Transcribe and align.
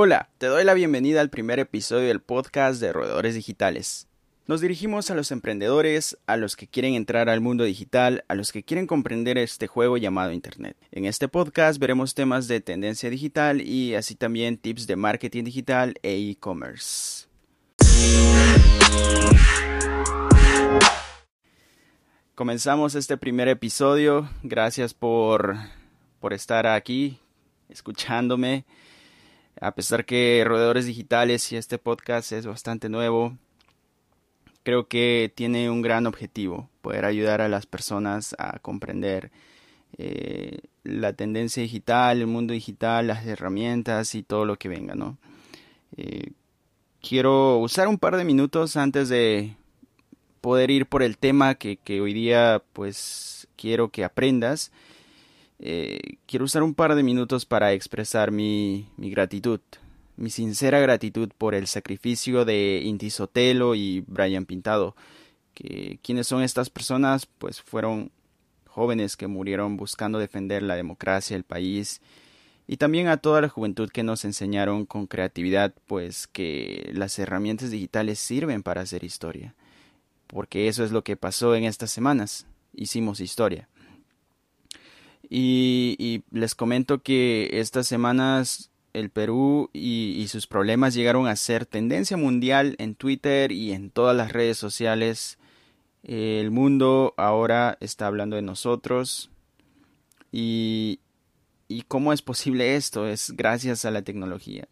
Hola, 0.00 0.28
te 0.38 0.46
doy 0.46 0.62
la 0.62 0.74
bienvenida 0.74 1.20
al 1.20 1.28
primer 1.28 1.58
episodio 1.58 2.06
del 2.06 2.20
podcast 2.20 2.80
de 2.80 2.92
Roedores 2.92 3.34
Digitales. 3.34 4.06
Nos 4.46 4.60
dirigimos 4.60 5.10
a 5.10 5.16
los 5.16 5.32
emprendedores, 5.32 6.16
a 6.28 6.36
los 6.36 6.54
que 6.54 6.68
quieren 6.68 6.94
entrar 6.94 7.28
al 7.28 7.40
mundo 7.40 7.64
digital, 7.64 8.22
a 8.28 8.36
los 8.36 8.52
que 8.52 8.62
quieren 8.62 8.86
comprender 8.86 9.38
este 9.38 9.66
juego 9.66 9.96
llamado 9.96 10.30
Internet. 10.30 10.76
En 10.92 11.04
este 11.04 11.26
podcast 11.26 11.80
veremos 11.80 12.14
temas 12.14 12.46
de 12.46 12.60
tendencia 12.60 13.10
digital 13.10 13.60
y 13.60 13.96
así 13.96 14.14
también 14.14 14.56
tips 14.56 14.86
de 14.86 14.94
marketing 14.94 15.42
digital 15.42 15.94
e 16.04 16.30
e-commerce. 16.30 17.26
Comenzamos 22.36 22.94
este 22.94 23.16
primer 23.16 23.48
episodio. 23.48 24.30
Gracias 24.44 24.94
por, 24.94 25.56
por 26.20 26.34
estar 26.34 26.68
aquí 26.68 27.18
escuchándome. 27.68 28.64
A 29.60 29.74
pesar 29.74 30.04
que 30.04 30.44
Roedores 30.46 30.86
Digitales 30.86 31.50
y 31.50 31.56
este 31.56 31.78
podcast 31.78 32.30
es 32.30 32.46
bastante 32.46 32.88
nuevo, 32.88 33.36
creo 34.62 34.86
que 34.86 35.32
tiene 35.34 35.68
un 35.68 35.82
gran 35.82 36.06
objetivo, 36.06 36.70
poder 36.80 37.04
ayudar 37.04 37.40
a 37.40 37.48
las 37.48 37.66
personas 37.66 38.36
a 38.38 38.60
comprender 38.60 39.32
eh, 39.96 40.58
la 40.84 41.12
tendencia 41.12 41.60
digital, 41.62 42.20
el 42.20 42.28
mundo 42.28 42.52
digital, 42.52 43.08
las 43.08 43.26
herramientas 43.26 44.14
y 44.14 44.22
todo 44.22 44.44
lo 44.44 44.56
que 44.56 44.68
venga, 44.68 44.94
¿no? 44.94 45.18
Eh, 45.96 46.30
quiero 47.00 47.58
usar 47.58 47.88
un 47.88 47.98
par 47.98 48.16
de 48.16 48.24
minutos 48.24 48.76
antes 48.76 49.08
de 49.08 49.56
poder 50.40 50.70
ir 50.70 50.86
por 50.86 51.02
el 51.02 51.18
tema 51.18 51.56
que, 51.56 51.78
que 51.78 52.00
hoy 52.00 52.12
día 52.12 52.62
pues 52.74 53.48
quiero 53.56 53.88
que 53.88 54.04
aprendas 54.04 54.70
eh, 55.60 56.18
quiero 56.26 56.44
usar 56.44 56.62
un 56.62 56.74
par 56.74 56.94
de 56.94 57.02
minutos 57.02 57.44
para 57.46 57.72
expresar 57.72 58.30
mi, 58.30 58.88
mi, 58.96 59.10
gratitud, 59.10 59.60
mi 60.16 60.30
sincera 60.30 60.80
gratitud 60.80 61.30
por 61.36 61.54
el 61.54 61.66
sacrificio 61.66 62.44
de 62.44 62.82
Inti 62.84 63.10
Sotelo 63.10 63.74
y 63.74 64.04
Brian 64.06 64.46
Pintado. 64.46 64.94
Que, 65.54 65.98
¿Quiénes 66.02 66.26
son 66.26 66.42
estas 66.42 66.70
personas? 66.70 67.26
Pues 67.26 67.60
fueron 67.60 68.10
jóvenes 68.66 69.16
que 69.16 69.26
murieron 69.26 69.76
buscando 69.76 70.18
defender 70.18 70.62
la 70.62 70.76
democracia 70.76 71.36
del 71.36 71.44
país 71.44 72.00
y 72.68 72.76
también 72.76 73.08
a 73.08 73.16
toda 73.16 73.40
la 73.40 73.48
juventud 73.48 73.88
que 73.90 74.02
nos 74.02 74.26
enseñaron 74.26 74.84
con 74.84 75.06
creatividad 75.06 75.74
pues 75.86 76.26
que 76.26 76.90
las 76.92 77.18
herramientas 77.18 77.70
digitales 77.70 78.18
sirven 78.18 78.62
para 78.62 78.82
hacer 78.82 79.04
historia. 79.04 79.54
Porque 80.26 80.68
eso 80.68 80.84
es 80.84 80.92
lo 80.92 81.02
que 81.02 81.16
pasó 81.16 81.54
en 81.54 81.64
estas 81.64 81.90
semanas. 81.90 82.46
Hicimos 82.74 83.20
historia. 83.20 83.68
Y, 85.30 86.24
les 86.30 86.54
comento 86.54 87.02
que 87.02 87.50
estas 87.60 87.86
semanas 87.86 88.70
el 88.94 89.10
Perú 89.10 89.70
y, 89.72 90.26
sus 90.28 90.46
problemas 90.46 90.94
llegaron 90.94 91.26
a 91.26 91.36
ser 91.36 91.66
tendencia 91.66 92.16
mundial 92.16 92.74
en 92.78 92.94
Twitter 92.94 93.52
y 93.52 93.72
en 93.72 93.90
todas 93.90 94.16
las 94.16 94.32
redes 94.32 94.58
sociales. 94.58 95.38
El 96.02 96.50
mundo 96.50 97.14
ahora 97.16 97.76
está 97.80 98.06
hablando 98.06 98.36
de 98.36 98.42
nosotros. 98.42 99.30
Y, 100.32 101.00
¿Y 101.68 101.82
cómo 101.82 102.12
es 102.12 102.22
posible 102.22 102.76
esto? 102.76 103.06
Es 103.06 103.32
gracias 103.36 103.84
a 103.84 103.90
la 103.90 104.02
tecnología. 104.02 104.68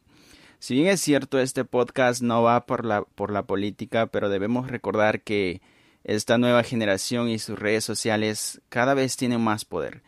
Si 0.58 0.74
bien 0.74 0.86
es 0.86 1.00
cierto, 1.02 1.38
este 1.38 1.66
podcast 1.66 2.22
no 2.22 2.42
va 2.42 2.64
por 2.64 2.86
la, 2.86 3.02
por 3.02 3.30
la 3.30 3.42
política, 3.42 4.06
pero 4.06 4.30
debemos 4.30 4.70
recordar 4.70 5.22
que 5.22 5.60
esta 6.04 6.38
nueva 6.38 6.62
generación 6.62 7.28
y 7.28 7.38
sus 7.38 7.58
redes 7.58 7.84
sociales 7.84 8.62
cada 8.70 8.94
vez 8.94 9.16
tienen 9.18 9.42
más 9.42 9.66
poder 9.66 10.02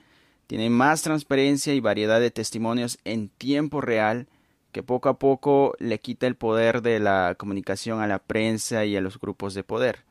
tiene 0.49 0.71
más 0.71 1.03
transparencia 1.03 1.75
y 1.75 1.81
variedad 1.81 2.21
de 2.21 2.31
testimonios 2.31 2.99
en 3.05 3.29
tiempo 3.29 3.83
real 3.83 4.29
que 4.73 4.83
poco 4.83 5.11
a 5.11 5.19
poco 5.19 5.75
le 5.79 6.01
quita 6.01 6.27
el 6.27 6.37
poder 6.37 6.81
de 6.81 7.01
la 7.01 7.35
comunicación 7.39 8.01
a 8.01 8.07
la 8.07 8.19
prensa 8.19 8.87
y 8.87 8.97
a 8.97 9.03
los 9.03 9.21
grupos 9.21 9.53
de 9.53 9.63
poder. 9.63 10.07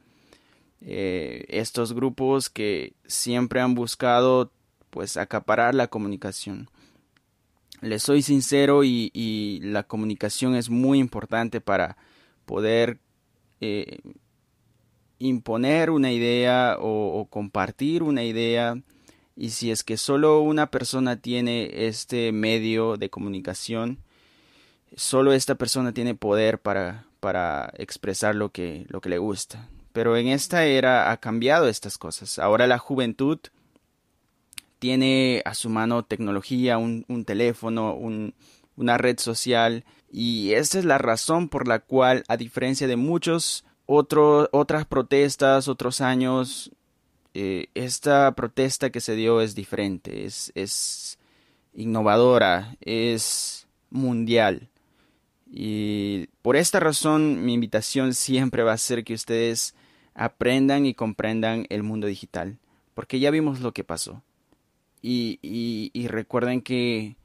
Eh, 0.81 1.45
estos 1.49 1.93
grupos 1.93 2.51
que 2.51 2.93
siempre 3.07 3.61
han 3.61 3.73
buscado 3.73 4.51
pues 4.91 5.17
acaparar 5.17 5.73
la 5.73 5.87
comunicación. 5.87 6.69
Les 7.81 8.03
soy 8.03 8.21
sincero 8.21 8.83
y, 8.83 9.59
la 9.63 9.83
comunicación 9.83 10.55
es 10.55 10.69
muy 10.69 10.99
importante 10.99 11.61
para 11.61 11.97
poder 12.45 12.99
eh, 13.59 14.01
imponer 15.17 15.89
una 15.89 16.11
idea 16.11 16.77
o 16.79 17.25
compartir 17.27 18.03
una 18.03 18.23
idea 18.23 18.79
y 19.37 19.51
si 19.51 19.69
es 19.69 19.83
que 19.83 19.97
solo 19.97 20.41
una 20.41 20.71
persona 20.71 21.15
tiene 21.15 21.87
este 21.87 22.31
medio 22.31 22.97
de 22.97 23.11
comunicación, 23.11 23.99
solo 24.95 25.31
esta 25.31 25.55
persona 25.55 25.93
tiene 25.93 26.15
poder 26.15 26.59
para, 26.59 27.05
para 27.19 27.71
expresar 27.77 28.33
lo 28.35 28.51
que, 28.51 28.85
lo 28.89 28.99
que 28.99 29.09
le 29.09 29.19
gusta. 29.19 29.69
Pero 29.93 30.17
en 30.17 30.27
esta 30.27 30.65
era 30.65 31.11
ha 31.11 31.17
cambiado 31.17 31.67
estas 31.67 31.99
cosas. 31.99 32.39
Ahora 32.39 32.65
la 32.65 32.79
juventud 32.79 33.39
tiene 34.79 35.43
a 35.45 35.53
su 35.53 35.69
mano 35.69 36.03
tecnología, 36.03 36.79
un, 36.79 37.05
teléfono, 37.25 37.95
una 38.75 38.97
red 38.97 39.19
social, 39.19 39.85
y 40.11 40.53
esta 40.53 40.79
es 40.79 40.85
la 40.85 40.97
razón 40.97 41.47
por 41.49 41.67
la 41.67 41.79
cual, 41.79 42.23
a 42.27 42.37
diferencia 42.37 42.87
de 42.87 42.95
muchos 42.95 43.65
otras 43.85 44.85
protestas, 44.85 45.67
otros 45.67 46.01
años, 46.01 46.71
eh, 47.39 47.67
esta 47.75 48.33
protesta 48.33 48.89
que 48.89 48.99
se 48.99 49.15
dio 49.15 49.41
es 49.41 49.53
diferente, 49.53 50.25
es, 50.25 50.51
es 50.55 51.19
innovadora, 51.75 52.75
es 52.81 53.67
mundial. 53.91 54.69
Y 55.45 56.29
por 56.41 56.55
esta 56.55 56.79
razón 56.79 57.45
mi 57.45 57.53
invitación 57.53 58.15
siempre 58.15 58.63
va 58.63 58.73
a 58.73 58.77
ser 58.79 59.03
que 59.03 59.13
ustedes 59.13 59.75
aprendan 60.15 60.87
y 60.87 60.95
comprendan 60.95 61.67
el 61.69 61.83
mundo 61.83 62.07
digital, 62.07 62.57
porque 62.95 63.19
ya 63.19 63.29
vimos 63.29 63.59
lo 63.59 63.71
que 63.71 63.83
pasó. 63.83 64.23
Y, 65.03 65.37
y, 65.43 65.91
y 65.93 66.07
recuerden 66.07 66.63
que 66.63 67.17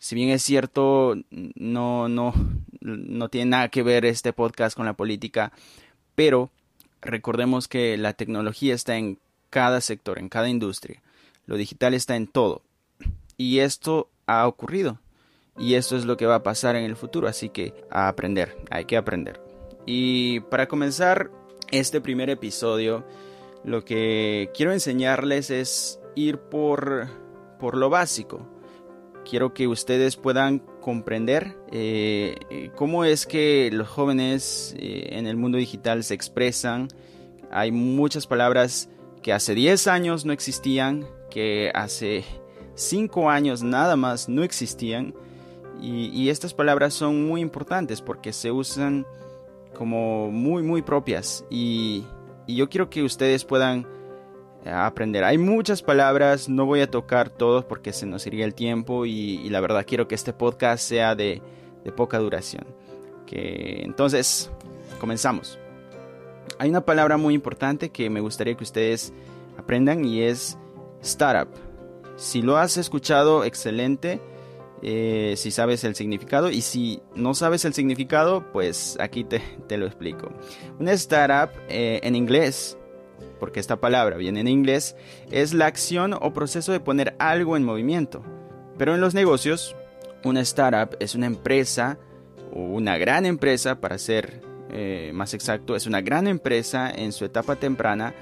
si 0.00 0.16
bien 0.16 0.30
es 0.30 0.42
cierto, 0.42 1.14
no, 1.30 2.08
no, 2.08 2.34
no 2.80 3.28
tiene 3.28 3.50
nada 3.50 3.68
que 3.68 3.84
ver 3.84 4.04
este 4.04 4.32
podcast 4.32 4.76
con 4.76 4.86
la 4.86 4.94
política, 4.94 5.52
pero 6.16 6.50
recordemos 7.00 7.68
que 7.68 7.96
la 7.96 8.14
tecnología 8.14 8.74
está 8.74 8.96
en 8.96 9.20
cada 9.50 9.80
sector, 9.80 10.18
en 10.18 10.28
cada 10.28 10.48
industria. 10.48 11.02
Lo 11.46 11.56
digital 11.56 11.94
está 11.94 12.16
en 12.16 12.26
todo. 12.28 12.62
Y 13.36 13.58
esto 13.58 14.08
ha 14.26 14.46
ocurrido. 14.46 15.00
Y 15.58 15.74
esto 15.74 15.96
es 15.96 16.04
lo 16.04 16.16
que 16.16 16.26
va 16.26 16.36
a 16.36 16.42
pasar 16.42 16.76
en 16.76 16.84
el 16.84 16.96
futuro. 16.96 17.28
Así 17.28 17.48
que 17.48 17.74
aprender, 17.90 18.56
hay 18.70 18.84
que 18.84 18.96
aprender. 18.96 19.40
Y 19.84 20.40
para 20.40 20.68
comenzar 20.68 21.30
este 21.70 22.00
primer 22.00 22.30
episodio, 22.30 23.04
lo 23.64 23.84
que 23.84 24.50
quiero 24.54 24.72
enseñarles 24.72 25.50
es 25.50 26.00
ir 26.14 26.38
por, 26.38 27.08
por 27.58 27.76
lo 27.76 27.90
básico. 27.90 28.48
Quiero 29.28 29.52
que 29.52 29.68
ustedes 29.68 30.16
puedan 30.16 30.60
comprender 30.80 31.56
eh, 31.70 32.70
cómo 32.74 33.04
es 33.04 33.26
que 33.26 33.70
los 33.72 33.86
jóvenes 33.86 34.74
eh, 34.78 35.08
en 35.12 35.26
el 35.26 35.36
mundo 35.36 35.58
digital 35.58 36.04
se 36.04 36.14
expresan. 36.14 36.88
Hay 37.50 37.70
muchas 37.70 38.26
palabras 38.26 38.88
que 39.22 39.32
hace 39.32 39.54
10 39.54 39.86
años 39.86 40.24
no 40.24 40.32
existían, 40.32 41.06
que 41.30 41.70
hace 41.74 42.24
5 42.74 43.30
años 43.30 43.62
nada 43.62 43.96
más 43.96 44.28
no 44.28 44.42
existían. 44.42 45.14
Y, 45.82 46.28
estas 46.28 46.52
palabras 46.52 46.92
son 46.92 47.26
muy 47.26 47.40
importantes 47.40 48.02
porque 48.02 48.34
se 48.34 48.50
usan 48.52 49.06
como 49.74 50.30
muy, 50.30 50.62
muy 50.62 50.82
propias. 50.82 51.44
Y, 51.48 52.04
yo 52.46 52.68
quiero 52.68 52.90
que 52.90 53.02
ustedes 53.02 53.44
puedan 53.44 53.86
eh, 54.64 54.70
aprender. 54.70 55.24
Hay 55.24 55.38
muchas 55.38 55.82
palabras, 55.82 56.48
no 56.48 56.66
voy 56.66 56.80
a 56.80 56.90
tocar 56.90 57.30
todos 57.30 57.64
porque 57.64 57.92
se 57.92 58.06
nos 58.06 58.26
iría 58.26 58.44
el 58.44 58.54
tiempo 58.54 59.06
y, 59.06 59.48
la 59.48 59.60
verdad 59.60 59.86
quiero 59.86 60.08
que 60.08 60.14
este 60.14 60.32
podcast 60.32 60.84
sea 60.86 61.14
de, 61.14 61.40
de 61.84 61.92
poca 61.92 62.18
duración. 62.18 62.66
Que 63.26 63.82
entonces, 63.84 64.50
comenzamos 64.98 65.58
hay 66.60 66.68
una 66.68 66.84
palabra 66.84 67.16
muy 67.16 67.32
importante 67.32 67.88
que 67.88 68.10
me 68.10 68.20
gustaría 68.20 68.54
que 68.54 68.64
ustedes 68.64 69.14
aprendan 69.56 70.04
y 70.04 70.20
es 70.20 70.58
startup. 71.00 71.48
Si 72.16 72.42
lo 72.42 72.58
has 72.58 72.76
escuchado, 72.76 73.44
excelente. 73.44 74.20
Eh, 74.82 75.36
si 75.38 75.52
sabes 75.52 75.84
el 75.84 75.94
significado 75.94 76.50
y 76.50 76.60
si 76.60 77.00
no 77.14 77.32
sabes 77.32 77.64
el 77.64 77.72
significado, 77.72 78.44
pues 78.52 78.98
aquí 79.00 79.24
te, 79.24 79.78
lo 79.78 79.86
explico. 79.86 80.32
Una 80.78 80.92
startup 80.92 81.58
eh, 81.70 82.00
en 82.02 82.14
inglés, 82.14 82.76
porque 83.38 83.58
esta 83.58 83.80
palabra 83.80 84.18
viene 84.18 84.40
en 84.40 84.48
inglés, 84.48 84.96
es 85.30 85.54
la 85.54 85.64
acción 85.64 86.12
o 86.12 86.34
proceso 86.34 86.72
de 86.72 86.80
poner 86.80 87.16
algo 87.18 87.56
en 87.56 87.64
movimiento. 87.64 88.22
Pero 88.76 88.94
en 88.94 89.00
los 89.00 89.14
negocios, 89.14 89.74
una 90.24 90.42
startup 90.42 90.94
es 91.00 91.14
una 91.14 91.24
empresa 91.24 91.98
o 92.52 92.60
una 92.60 92.98
gran 92.98 93.24
empresa 93.24 93.80
para 93.80 93.96
ser 93.96 94.49
eh, 94.72 95.10
más 95.14 95.34
exacto, 95.34 95.76
es 95.76 95.86
una 95.86 96.00
gran 96.00 96.26
empresa 96.26 96.90
en 96.90 97.12
su 97.12 97.24
etapa 97.24 97.56
temprana 97.56 98.14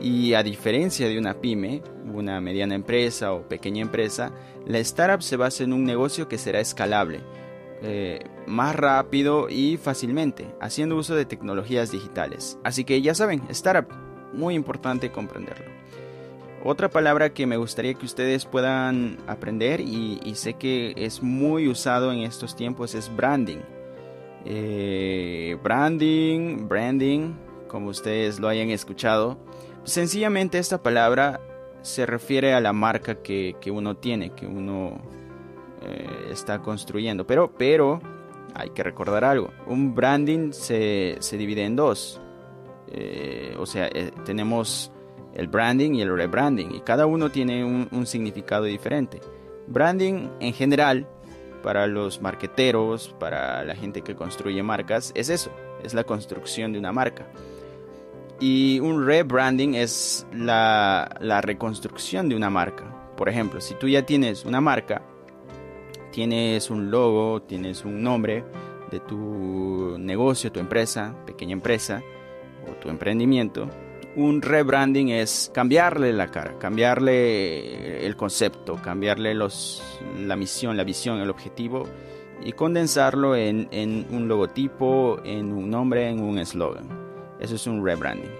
y 0.00 0.34
a 0.34 0.42
diferencia 0.42 1.08
de 1.08 1.18
una 1.18 1.40
pyme, 1.40 1.82
una 2.12 2.40
mediana 2.40 2.74
empresa 2.74 3.32
o 3.32 3.48
pequeña 3.48 3.82
empresa, 3.82 4.32
la 4.66 4.78
startup 4.78 5.22
se 5.22 5.36
basa 5.36 5.64
en 5.64 5.72
un 5.72 5.84
negocio 5.84 6.28
que 6.28 6.38
será 6.38 6.60
escalable, 6.60 7.20
eh, 7.82 8.20
más 8.46 8.76
rápido 8.76 9.48
y 9.48 9.76
fácilmente, 9.76 10.46
haciendo 10.60 10.96
uso 10.96 11.14
de 11.14 11.24
tecnologías 11.24 11.90
digitales. 11.90 12.58
Así 12.62 12.84
que 12.84 13.00
ya 13.00 13.14
saben, 13.14 13.42
startup, 13.48 13.92
muy 14.32 14.54
importante 14.54 15.10
comprenderlo. 15.10 15.76
Otra 16.64 16.90
palabra 16.90 17.32
que 17.32 17.46
me 17.46 17.56
gustaría 17.56 17.94
que 17.94 18.06
ustedes 18.06 18.44
puedan 18.44 19.18
aprender 19.28 19.80
y, 19.80 20.18
sé 20.34 20.54
que 20.54 20.94
es 20.96 21.22
muy 21.22 21.68
usado 21.68 22.12
en 22.12 22.20
estos 22.20 22.56
tiempos 22.56 22.96
es 22.96 23.14
branding. 23.14 23.58
Eh, 24.48 25.58
branding, 25.62 26.68
branding, 26.68 27.34
como 27.66 27.88
ustedes 27.88 28.38
lo 28.38 28.48
hayan 28.48 28.70
escuchado. 28.70 29.38
Sencillamente 29.84 30.58
esta 30.58 30.82
palabra 30.82 31.40
se 31.82 32.06
refiere 32.06 32.54
a 32.54 32.60
la 32.60 32.72
marca 32.72 33.16
que, 33.22 33.56
uno 33.72 33.96
tiene, 33.96 34.30
que 34.30 34.46
uno 34.46 35.00
eh, 35.82 36.28
está 36.30 36.60
construyendo. 36.60 37.26
Pero, 37.26 37.52
pero 37.52 38.00
hay 38.54 38.70
que 38.70 38.84
recordar 38.84 39.24
algo. 39.24 39.50
Un 39.66 39.94
branding 39.94 40.52
se, 40.52 41.18
divide 41.32 41.64
en 41.64 41.74
dos. 41.74 42.20
Eh, 42.88 43.56
o 43.58 43.66
sea, 43.66 43.90
tenemos 44.24 44.92
el 45.36 45.48
branding 45.48 45.94
y 45.94 46.02
el 46.02 46.16
rebranding, 46.16 46.74
y 46.74 46.80
cada 46.80 47.06
uno 47.06 47.30
tiene 47.30 47.62
un, 47.64 48.06
significado 48.06 48.64
diferente. 48.64 49.20
Branding 49.66 50.28
en 50.40 50.54
general, 50.54 51.06
para 51.66 51.88
los 51.88 52.22
marqueteros, 52.22 53.12
para 53.18 53.64
la 53.64 53.74
gente 53.74 54.02
que 54.02 54.14
construye 54.14 54.62
marcas, 54.62 55.10
es 55.16 55.30
eso, 55.30 55.50
es 55.82 55.94
la 55.94 56.04
construcción 56.04 56.72
de 56.72 56.78
una 56.78 56.92
marca. 56.92 57.26
Y 58.38 58.78
un 58.78 59.04
rebranding 59.04 59.74
es 59.74 60.28
la, 60.32 61.10
la 61.18 61.40
reconstrucción 61.40 62.28
de 62.28 62.36
una 62.36 62.50
marca. 62.50 62.84
Por 63.16 63.28
ejemplo, 63.28 63.60
si 63.60 63.74
tú 63.74 63.88
ya 63.88 64.06
tienes 64.06 64.44
una 64.44 64.60
marca, 64.60 65.02
tienes 66.12 66.70
un 66.70 66.88
logo, 66.88 67.42
tienes 67.42 67.84
un 67.84 68.00
nombre 68.00 68.44
de 68.92 69.00
tu 69.00 69.96
negocio, 69.98 70.52
tu 70.52 70.60
empresa, 70.60 71.16
pequeña 71.26 71.54
empresa 71.54 72.00
o 72.70 72.74
tu 72.74 72.90
emprendimiento, 72.90 73.68
un 74.16 74.40
rebranding 74.40 75.10
es 75.10 75.50
cambiarle 75.52 76.12
la 76.12 76.30
cara, 76.30 76.58
cambiarle 76.58 78.06
el 78.06 78.16
concepto, 78.16 78.76
cambiarle 78.82 79.34
los, 79.34 79.82
la 80.18 80.36
misión, 80.36 80.76
la 80.76 80.84
visión, 80.84 81.20
el 81.20 81.28
objetivo 81.28 81.86
y 82.42 82.52
condensarlo 82.52 83.36
en, 83.36 83.68
un 84.10 84.26
logotipo, 84.26 85.20
en 85.22 85.52
un 85.52 85.70
nombre, 85.70 86.08
en 86.08 86.20
un 86.20 86.38
eslogan. 86.38 86.88
Eso 87.38 87.56
es 87.56 87.66
un 87.66 87.84
rebranding. 87.84 88.30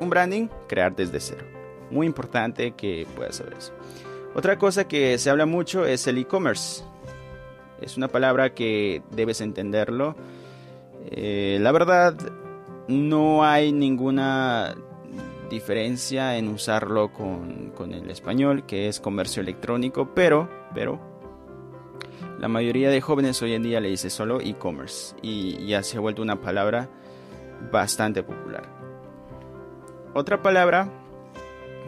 Un 0.00 0.10
branding, 0.10 0.48
crear 0.68 0.94
desde 0.94 1.20
cero. 1.20 1.44
Muy 1.90 2.06
importante 2.06 2.72
que 2.72 3.06
puedas 3.14 3.36
saber 3.36 3.54
eso. 3.54 3.72
Otra 4.34 4.58
cosa 4.58 4.88
que 4.88 5.18
se 5.18 5.30
habla 5.30 5.46
mucho 5.46 5.86
es 5.86 6.04
el 6.08 6.18
e-commerce. 6.18 6.82
Es 7.80 7.96
una 7.96 8.08
palabra 8.08 8.54
que 8.54 9.02
debes 9.12 9.40
entenderlo. 9.40 10.16
Eh, 11.10 11.58
la 11.60 11.70
verdad, 11.70 12.16
no 12.88 13.44
hay 13.44 13.72
ninguna 13.72 14.74
diferencia 15.52 16.36
en 16.36 16.48
usarlo 16.48 17.12
con, 17.12 17.72
el 17.92 18.10
español, 18.10 18.64
que 18.66 18.88
es 18.88 19.00
comercio 19.00 19.42
electrónico, 19.42 20.14
pero, 20.14 20.48
pero, 20.74 20.98
la 22.38 22.48
mayoría 22.48 22.90
de 22.90 23.00
jóvenes 23.00 23.40
hoy 23.42 23.52
en 23.52 23.62
día 23.62 23.80
le 23.80 23.88
dice 23.88 24.10
solo 24.10 24.40
e-commerce 24.40 25.14
y 25.22 25.66
ya 25.66 25.82
se 25.82 25.98
ha 25.98 26.00
vuelto 26.00 26.22
una 26.22 26.40
palabra 26.40 26.88
bastante 27.70 28.22
popular. 28.22 28.64
Otra 30.14 30.42
palabra 30.42 30.88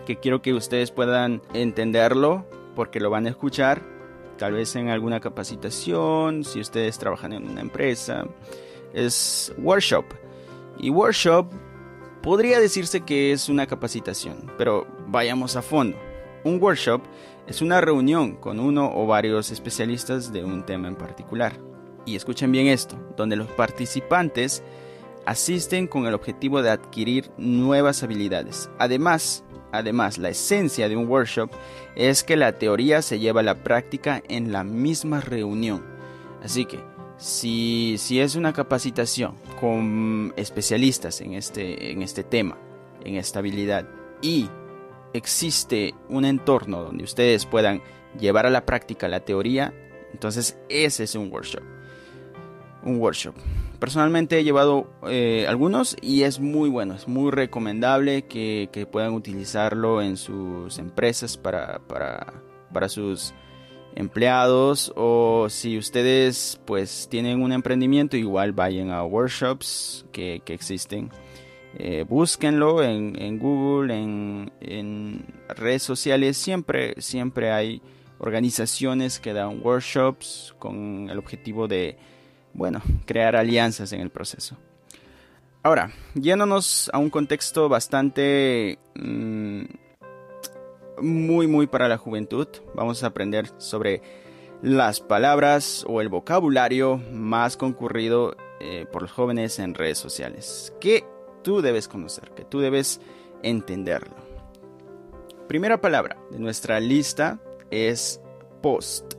que 0.06 0.17
quiero 0.17 0.43
que 0.43 0.52
ustedes 0.52 0.90
puedan 0.90 1.43
entenderlo 1.55 2.46
porque 2.76 3.00
lo 3.00 3.10
van 3.10 3.26
a 3.26 3.31
escuchar 3.31 3.82
tal 4.37 4.52
vez 4.52 4.76
en 4.76 4.88
alguna 4.88 5.20
capacitación, 5.20 6.44
si 6.44 6.60
ustedes 6.60 6.99
trabajan 6.99 7.32
en 7.32 7.49
una 7.49 7.60
empresa, 7.60 8.26
es 8.93 9.55
workshop. 9.58 10.05
Y 10.78 10.90
workshop 10.90 11.46
Podría 12.25 12.59
decirse 12.59 13.03
que 13.03 13.32
es 13.32 13.50
una 13.50 13.67
capacitación, 13.67 14.50
pero 14.56 14.87
vayamos 15.09 15.56
a 15.56 15.62
fondo. 15.62 15.99
Un 16.43 16.59
workshop 16.59 17.03
es 17.47 17.61
una 17.61 17.82
reunión 17.82 18.37
con 18.37 18.61
uno 18.61 18.91
o 18.94 19.06
varios 19.06 19.50
especialistas 19.50 20.32
de 20.32 20.43
un 20.43 20.65
tema 20.65 20.88
en 20.88 20.97
particular. 20.97 21.61
Y 22.06 22.17
escuchen 22.17 22.50
bien 22.50 22.69
esto, 22.69 22.97
donde 23.19 23.37
los 23.37 23.49
participantes 23.49 24.62
asisten 25.26 25.87
con 25.87 26.06
el 26.06 26.15
objetivo 26.15 26.62
de 26.62 26.71
adquirir 26.71 27.31
nuevas 27.37 28.03
habilidades. 28.03 28.70
Además, 28.79 29.44
además, 29.70 30.17
la 30.17 30.31
esencia 30.31 30.88
de 30.88 30.97
un 30.97 31.06
workshop 31.06 31.50
es 31.94 32.25
que 32.25 32.37
la 32.38 32.56
teoría 32.59 33.03
se 33.03 33.19
lleva 33.19 33.41
a 33.41 33.44
la 33.44 33.62
práctica 33.62 34.23
en 34.31 34.50
la 34.50 34.65
misma 34.65 35.20
reunión. 35.20 35.85
Así 36.43 36.65
que, 36.65 36.81
si, 37.25 38.21
es 38.21 38.37
una 38.37 38.53
capacitación 38.53 39.37
con 39.59 40.35
especialistas 40.37 41.23
en 41.23 41.32
este, 41.32 41.91
en 41.91 42.03
este 42.03 42.23
tema, 42.23 42.59
en 43.03 43.17
estabilidad, 43.17 43.88
y 44.21 44.50
existe 45.15 45.94
un 46.11 46.26
entorno 46.26 46.82
donde 46.82 47.03
ustedes 47.05 47.47
puedan 47.47 47.82
llevar 48.21 48.44
a 48.44 48.50
la 48.50 48.67
práctica 48.67 49.09
la 49.09 49.21
teoría, 49.21 49.73
entonces 50.12 50.59
ese 50.69 51.05
es 51.05 51.15
un 51.15 51.32
workshop. 51.32 51.62
Un 52.82 53.00
workshop. 53.00 53.35
Personalmente 53.79 54.38
he 54.38 54.44
llevado 54.44 54.93
eh, 55.09 55.47
algunos 55.49 55.97
y 56.03 56.25
es 56.25 56.41
muy 56.41 56.69
bueno, 56.69 56.93
es 56.93 57.09
muy 57.09 57.31
recomendable 57.31 58.27
que, 58.27 58.87
puedan 58.93 59.15
utilizarlo 59.15 60.03
en 60.03 60.19
sus 60.19 60.79
empresas 60.79 61.38
para, 61.38 61.79
para, 61.88 62.43
para 62.70 62.91
sus 62.91 63.32
empleados 63.94 64.93
o 64.96 65.46
si 65.49 65.79
ustedes 65.79 66.61
pues 66.64 67.08
tienen 67.08 67.43
un 67.43 67.52
emprendimiento 67.52 68.17
igual 68.17 68.52
vayan 68.52 68.91
a 68.91 69.05
workshops 69.05 70.05
que, 70.12 70.43
existen. 70.46 71.11
Eh, 71.76 72.05
búsquenlo 72.08 72.82
en, 72.82 73.38
Google 73.38 73.94
en, 74.61 75.26
redes 75.49 75.82
sociales. 75.82 76.37
Siempre 76.37 76.94
siempre 76.99 77.52
hay 77.52 77.82
organizaciones 78.19 79.19
que 79.19 79.32
dan 79.32 79.61
workshops 79.62 80.55
con 80.58 81.08
el 81.11 81.19
objetivo 81.19 81.69
de 81.69 81.96
bueno 82.52 82.81
crear 83.06 83.37
alianzas 83.37 83.93
en 83.93 84.00
el 84.00 84.11
proceso. 84.11 84.56
Ahora 85.62 85.93
yéndonos 86.14 86.91
a 86.93 86.99
un 86.99 87.11
contexto 87.11 87.69
bastante 87.69 88.79
mm, 88.94 89.62
muy 91.05 91.47
muy 91.47 91.67
para 91.67 91.89
la 91.89 91.99
juventud. 91.99 92.49
Vamos 92.75 93.05
a 93.05 93.09
aprender 93.09 93.51
sobre 93.59 94.03
las 94.62 95.01
palabras 95.01 95.85
o 95.89 96.01
el 96.01 96.09
vocabulario 96.09 97.01
más 97.12 97.56
concurrido 97.56 98.37
eh, 98.61 98.87
por 98.91 99.03
los 99.03 99.12
jóvenes 99.12 99.58
en 99.58 99.75
redes 99.75 99.99
sociales. 99.99 100.73
Que 100.81 101.05
tú 101.43 101.61
debes 101.61 101.87
conocer, 101.87 102.31
que 102.31 102.44
tú 102.44 102.61
debes 102.61 103.01
entenderlo. 103.43 104.17
Primera 105.46 105.81
palabra 105.81 106.17
de 106.31 106.39
nuestra 106.39 106.81
lista 106.81 107.39
es 107.70 108.20
post. 108.63 109.15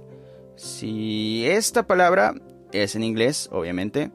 Si 0.55 1.45
esta 1.45 1.85
palabra 1.85 2.33
es 2.71 2.95
en 2.95 3.03
inglés, 3.03 3.47
obviamente, 3.51 4.11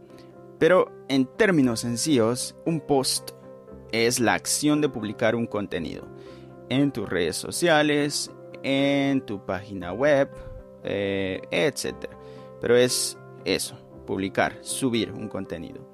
pero 0.59 0.91
en 1.09 1.27
términos 1.27 1.81
sencillos, 1.81 2.57
un 2.67 2.81
post 2.81 3.31
es 3.93 4.19
la 4.19 4.35
acción 4.35 4.81
de 4.81 4.89
publicar 4.89 5.35
un 5.37 5.47
contenido 5.47 6.07
en 6.71 6.93
tus 6.93 7.07
redes 7.07 7.37
sociales, 7.37 8.31
en 8.63 9.21
tu 9.27 9.45
página 9.45 9.93
web, 9.93 10.31
eh, 10.83 11.43
etc. 11.51 12.09
Pero 12.61 12.77
es 12.77 13.19
eso, 13.45 13.77
publicar, 14.07 14.57
subir 14.63 15.13
un 15.13 15.29
contenido. 15.29 15.87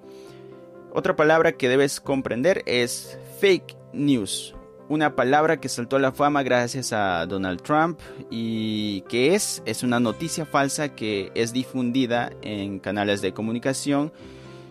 Otra 0.93 1.17
palabra 1.17 1.53
que 1.53 1.69
debes 1.69 2.01
comprender 2.01 2.63
es 2.67 3.19
fake 3.41 3.77
news. 3.93 4.55
Una 4.89 5.17
palabra 5.17 5.59
que 5.59 5.69
saltó 5.69 5.97
a 5.97 6.01
la 6.01 6.13
fama 6.13 6.45
gracias 6.45 6.93
a 6.93 7.27
Donald 7.27 7.61
Trump 7.61 7.99
y 8.31 9.01
que 9.03 9.35
es, 9.35 9.63
es 9.67 9.83
una 9.83 9.99
noticia 9.99 10.47
falsa 10.47 10.95
que 10.95 11.33
es 11.35 11.53
difundida 11.53 12.31
en 12.43 12.79
canales 12.79 13.21
de 13.21 13.35
comunicación 13.35 14.13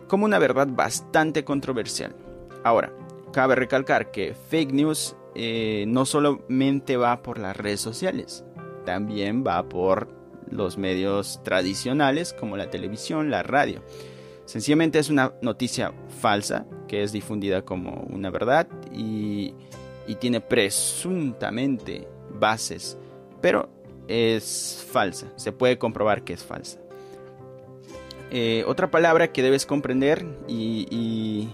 como 0.07 0.25
una 0.25 0.39
verdad 0.39 0.67
bastante 0.69 1.43
controversial. 1.43 2.15
Ahora, 2.63 2.93
cabe 3.33 3.55
recalcar 3.55 4.11
que 4.11 4.33
fake 4.33 4.71
news 4.71 5.15
eh, 5.35 5.85
no 5.87 6.05
solamente 6.05 6.95
va 6.95 7.21
por 7.21 7.39
las 7.39 7.57
redes 7.57 7.81
sociales, 7.81 8.45
también 8.85 9.43
va 9.45 9.67
por 9.67 10.07
los 10.49 10.77
medios 10.77 11.41
tradicionales 11.43 12.33
como 12.33 12.55
la 12.55 12.69
televisión, 12.69 13.29
la 13.29 13.43
radio. 13.43 13.81
Sencillamente 14.45 14.99
es 14.99 15.09
una 15.09 15.33
noticia 15.41 15.93
falsa 16.21 16.65
que 16.87 17.03
es 17.03 17.11
difundida 17.11 17.63
como 17.63 18.07
una 18.09 18.29
verdad 18.29 18.67
y, 18.91 19.53
tiene 20.19 20.39
presuntamente 20.39 22.07
bases, 22.29 22.97
pero 23.41 23.69
es 24.07 24.87
falsa, 24.91 25.27
se 25.35 25.51
puede 25.51 25.77
comprobar 25.77 26.23
que 26.23 26.33
es 26.33 26.43
falsa. 26.43 26.79
Eh, 28.31 28.63
otra 28.67 28.89
palabra 28.89 29.31
que 29.31 29.41
debes 29.41 29.65
comprender 29.65 30.25
y, 30.47 30.87
y 30.91 31.49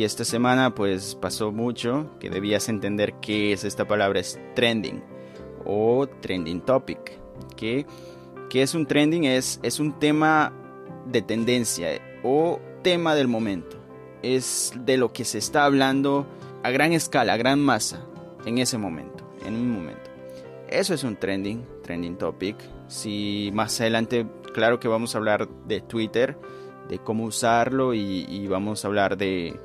esta 0.00 0.24
semana 0.24 0.74
pues 0.74 1.14
pasó 1.14 1.52
mucho 1.52 2.06
que 2.18 2.30
debías 2.30 2.70
entender 2.70 3.14
qué 3.20 3.52
es 3.52 3.62
esta 3.62 3.86
palabra, 3.86 4.20
es 4.20 4.40
trending 4.54 5.02
o 5.66 6.06
trending 6.20 6.62
topic. 6.62 7.20
¿Qué, 7.56 7.84
¿Qué 8.48 8.62
es 8.62 8.74
un 8.74 8.86
trending? 8.86 9.24
Es, 9.24 9.60
es 9.62 9.80
un 9.80 9.98
tema 9.98 10.52
de 11.06 11.20
tendencia 11.20 11.90
o 12.22 12.58
tema 12.82 13.14
del 13.14 13.28
momento. 13.28 13.76
Es 14.22 14.72
de 14.76 14.96
lo 14.96 15.12
que 15.12 15.24
se 15.24 15.38
está 15.38 15.64
hablando 15.64 16.26
a 16.62 16.70
gran 16.70 16.92
escala, 16.92 17.34
a 17.34 17.36
gran 17.36 17.60
masa, 17.60 18.04
en 18.46 18.58
ese 18.58 18.78
momento, 18.78 19.28
en 19.44 19.54
un 19.54 19.70
momento. 19.70 20.10
Eso 20.68 20.94
es 20.94 21.04
un 21.04 21.16
trending, 21.16 21.66
trending 21.82 22.16
topic. 22.16 22.56
Si 22.88 23.50
más 23.52 23.78
adelante, 23.80 24.26
claro 24.54 24.80
que 24.80 24.88
vamos 24.88 25.14
a 25.14 25.18
hablar 25.18 25.48
de 25.66 25.82
Twitter, 25.82 26.38
de 26.88 26.98
cómo 26.98 27.24
usarlo 27.24 27.92
y, 27.92 28.24
y 28.28 28.46
vamos 28.46 28.84
a 28.84 28.88
hablar 28.88 29.18
de 29.18 29.60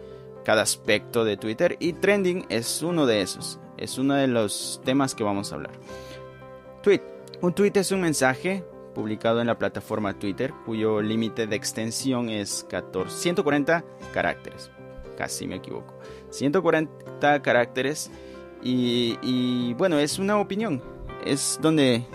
cada 0.48 0.62
aspecto 0.62 1.26
de 1.26 1.36
Twitter. 1.36 1.76
Y 1.82 1.92
trending 1.92 2.46
es 2.48 2.82
uno 2.82 3.06
de 3.06 3.20
esos, 3.20 3.60
es 3.76 3.98
uno 3.98 4.14
de 4.14 4.28
los 4.28 4.80
temas 4.86 5.14
que 5.14 5.26
vamos 5.26 5.52
a 5.52 5.56
hablar. 5.56 5.74
Tweet. 6.82 7.02
Un 7.42 7.54
tweet 7.54 7.74
es 7.76 7.92
un 7.92 8.00
mensaje 8.00 8.64
publicado 8.96 9.42
en 9.42 9.48
la 9.48 9.60
plataforma 9.60 10.18
Twitter 10.18 10.54
cuyo 10.66 11.02
límite 11.02 11.48
de 11.48 11.58
extensión 11.58 12.30
es 12.30 12.66
14, 12.70 13.14
140 13.14 13.84
caracteres. 14.14 14.72
Casi 15.18 15.48
me 15.48 15.58
equivoco. 15.58 15.94
140 16.30 17.42
caracteres 17.42 18.10
y, 18.64 19.74
bueno, 19.74 20.00
es 20.00 20.18
una 20.18 20.40
opinión. 20.40 20.82
Es 21.26 21.60
donde 21.62 22.06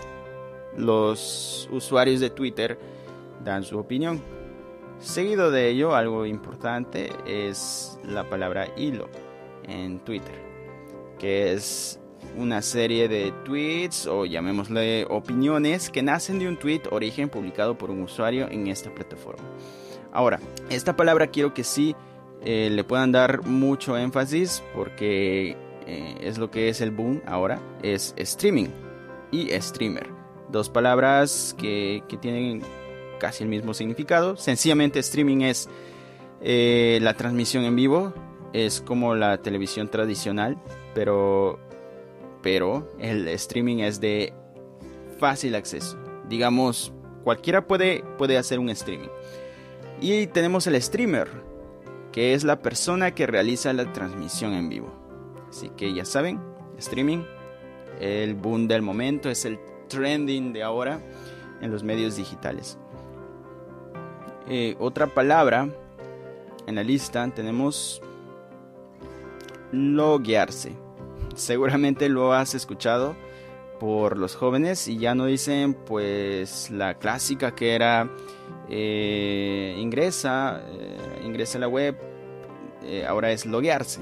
los 0.75 1.69
usuarios 1.71 2.19
de 2.19 2.31
Twitter 2.31 2.79
dan 3.43 3.63
su 3.63 3.77
opinión. 3.77 4.23
Seguido 5.03 5.51
de 5.51 5.69
ello, 5.69 5.95
algo 5.95 6.25
importante 6.25 7.11
es 7.27 7.99
la 8.05 8.29
palabra 8.29 8.69
hilo 8.77 9.09
en 9.67 9.99
Twitter, 9.99 10.41
que 11.19 11.51
es 11.51 11.99
una 12.37 12.61
serie 12.61 13.09
de 13.09 13.33
tweets 13.43 14.07
o 14.07 14.25
llamémosle 14.25 15.05
opiniones 15.09 15.89
que 15.89 16.01
nacen 16.01 16.39
de 16.39 16.47
un 16.47 16.57
tweet 16.57 16.83
origen 16.89 17.27
publicado 17.27 17.77
por 17.77 17.91
un 17.91 18.01
usuario 18.01 18.47
en 18.49 18.67
esta 18.67 18.95
plataforma. 18.95 19.43
Ahora, 20.13 20.39
esta 20.69 20.95
palabra 20.95 21.27
quiero 21.27 21.53
que 21.53 21.65
sí 21.65 21.97
eh, 22.41 22.69
le 22.71 22.85
puedan 22.85 23.11
dar 23.11 23.45
mucho 23.45 23.97
énfasis 23.97 24.63
porque 24.73 25.57
eh, 25.85 26.15
es 26.21 26.37
lo 26.37 26.49
que 26.49 26.69
es 26.69 26.79
el 26.79 26.91
boom 26.91 27.21
ahora, 27.25 27.59
es 27.81 28.13
streaming 28.15 28.69
y 29.31 29.49
streamer. 29.59 30.07
Dos 30.49 30.69
palabras 30.69 31.55
que, 31.59 32.03
tienen 32.21 32.61
casi 33.19 33.43
el 33.43 33.49
mismo 33.49 33.73
significado. 33.73 34.37
Sencillamente 34.37 34.99
streaming 34.99 35.41
es 35.41 35.69
eh, 36.41 36.99
la 37.01 37.13
transmisión 37.13 37.63
en 37.63 37.75
vivo, 37.75 38.13
es 38.53 38.81
como 38.81 39.15
la 39.15 39.37
televisión 39.37 39.89
tradicional, 39.89 40.57
pero, 40.93 41.59
pero 42.41 42.89
el 42.99 43.27
streaming 43.29 43.77
es 43.77 43.99
de 43.99 44.33
fácil 45.19 45.55
acceso. 45.55 45.97
Digamos, 46.29 46.93
cualquiera 47.23 47.65
puede, 47.65 48.03
puede 48.17 48.37
hacer 48.37 48.59
un 48.59 48.69
streaming. 48.69 49.09
Y 50.01 50.27
tenemos 50.27 50.67
el 50.67 50.81
streamer, 50.81 51.29
que 52.11 52.33
es 52.33 52.43
la 52.43 52.61
persona 52.61 53.15
que 53.15 53.25
realiza 53.25 53.71
la 53.73 53.91
transmisión 53.93 54.53
en 54.53 54.69
vivo. 54.69 54.93
Así 55.49 55.69
que 55.69 55.93
ya 55.93 56.03
saben, 56.03 56.41
streaming, 56.77 57.23
el 57.99 58.35
boom 58.35 58.67
del 58.67 58.81
momento, 58.81 59.29
es 59.29 59.45
el 59.45 59.59
trending 59.87 60.51
de 60.51 60.63
ahora 60.63 60.99
en 61.61 61.71
los 61.71 61.83
medios 61.83 62.15
digitales. 62.15 62.77
Eh, 64.47 64.75
otra 64.79 65.07
palabra 65.07 65.69
en 66.67 66.75
la 66.75 66.83
lista 66.83 67.27
tenemos 67.29 68.01
loguearse. 69.71 70.73
Seguramente 71.35 72.09
lo 72.09 72.33
has 72.33 72.53
escuchado 72.53 73.15
por 73.79 74.17
los 74.17 74.35
jóvenes 74.35 74.87
y 74.87 74.97
ya 74.97 75.15
no 75.15 75.25
dicen 75.25 75.73
pues 75.73 76.69
la 76.71 76.95
clásica 76.95 77.55
que 77.55 77.73
era 77.73 78.09
eh, 78.69 79.75
ingresa, 79.79 80.61
eh, 80.67 81.21
ingresa 81.25 81.57
a 81.57 81.61
la 81.61 81.67
web, 81.67 81.97
ahora 83.07 83.31
es 83.31 83.45
loguearse. 83.45 84.01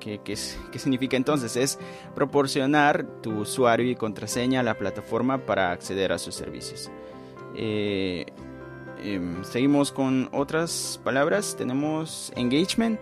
¿Qué, 0.00 0.36
significa 0.36 1.16
entonces? 1.16 1.56
Es 1.56 1.78
proporcionar 2.14 3.04
tu 3.22 3.40
usuario 3.40 3.90
y 3.90 3.96
contraseña 3.96 4.60
a 4.60 4.62
la 4.62 4.78
plataforma 4.78 5.44
para 5.44 5.72
acceder 5.72 6.12
a 6.12 6.18
sus 6.18 6.34
servicios. 6.34 6.90
Em, 8.98 9.44
seguimos 9.44 9.92
con 9.92 10.28
otras 10.32 11.00
palabras. 11.04 11.56
Tenemos 11.56 12.32
engagement. 12.36 13.00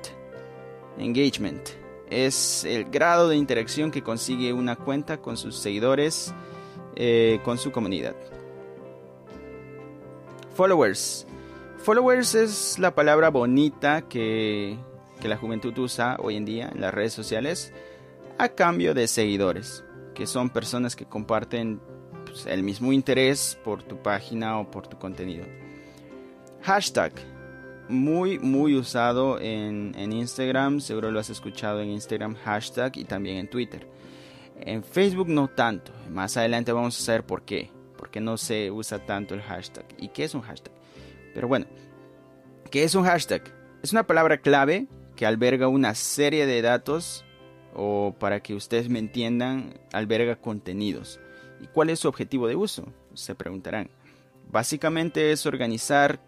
Engagement 0.98 1.68
es 2.10 2.64
el 2.64 2.84
grado 2.84 3.28
de 3.28 3.36
interacción 3.36 3.90
que 3.90 4.02
consigue 4.02 4.52
una 4.52 4.76
cuenta 4.76 5.18
con 5.20 5.36
sus 5.36 5.56
seguidores, 5.56 6.32
eh, 6.96 7.40
con 7.44 7.58
su 7.58 7.72
comunidad. 7.72 8.14
Followers. 10.54 11.26
Followers 11.78 12.34
es 12.34 12.78
la 12.78 12.94
palabra 12.94 13.30
bonita 13.30 14.02
que 14.02 14.78
que 15.24 15.28
la 15.28 15.38
juventud 15.38 15.76
usa 15.78 16.18
hoy 16.20 16.36
en 16.36 16.44
día 16.44 16.70
en 16.70 16.82
las 16.82 16.92
redes 16.92 17.14
sociales 17.14 17.72
a 18.36 18.50
cambio 18.50 18.92
de 18.92 19.08
seguidores, 19.08 19.82
que 20.14 20.26
son 20.26 20.50
personas 20.50 20.96
que 20.96 21.06
comparten 21.06 21.80
pues, 22.26 22.44
el 22.44 22.62
mismo 22.62 22.92
interés 22.92 23.58
por 23.64 23.82
tu 23.82 24.02
página 24.02 24.58
o 24.58 24.70
por 24.70 24.86
tu 24.86 24.98
contenido. 24.98 25.46
Hashtag, 26.64 27.12
muy 27.90 28.38
muy 28.38 28.74
usado 28.74 29.38
en, 29.38 29.94
en, 29.98 30.14
Instagram, 30.14 30.80
seguro 30.80 31.10
lo 31.10 31.20
has 31.20 31.28
escuchado 31.28 31.82
en 31.82 31.90
Instagram 31.90 32.36
hashtag 32.36 32.96
y 32.96 33.04
también 33.04 33.36
en 33.36 33.50
Twitter. 33.50 33.86
En 34.60 34.82
Facebook 34.82 35.28
no 35.28 35.48
tanto, 35.48 35.92
más 36.08 36.38
adelante 36.38 36.72
vamos 36.72 36.98
a 36.98 37.04
saber 37.04 37.26
por 37.26 37.42
qué, 37.42 37.70
porque 37.98 38.18
no 38.18 38.38
se 38.38 38.70
usa 38.70 39.04
tanto 39.04 39.34
el 39.34 39.42
hashtag. 39.42 39.84
¿Y 39.98 40.08
qué 40.08 40.24
es 40.24 40.34
un 40.34 40.40
hashtag? 40.40 40.72
Pero 41.34 41.48
bueno, 41.48 41.66
¿qué 42.70 42.84
es 42.84 42.94
un 42.94 43.04
hashtag? 43.04 43.42
Es 43.82 43.92
una 43.92 44.06
palabra 44.06 44.38
clave 44.38 44.86
que 45.16 45.26
alberga 45.26 45.68
una 45.68 45.94
serie 45.94 46.46
de 46.46 46.62
datos 46.62 47.26
o 47.74 48.16
para 48.18 48.40
que 48.40 48.54
ustedes 48.54 48.88
me 48.88 49.00
entiendan, 49.00 49.78
alberga 49.92 50.36
contenidos. 50.36 51.20
¿Y 51.60 51.66
cuál 51.66 51.90
es 51.90 52.00
su 52.00 52.08
objetivo 52.08 52.48
de 52.48 52.56
uso? 52.56 52.90
Se 53.12 53.34
preguntarán. 53.34 53.90
Básicamente 54.50 55.30
es 55.30 55.44
organizar 55.44 56.20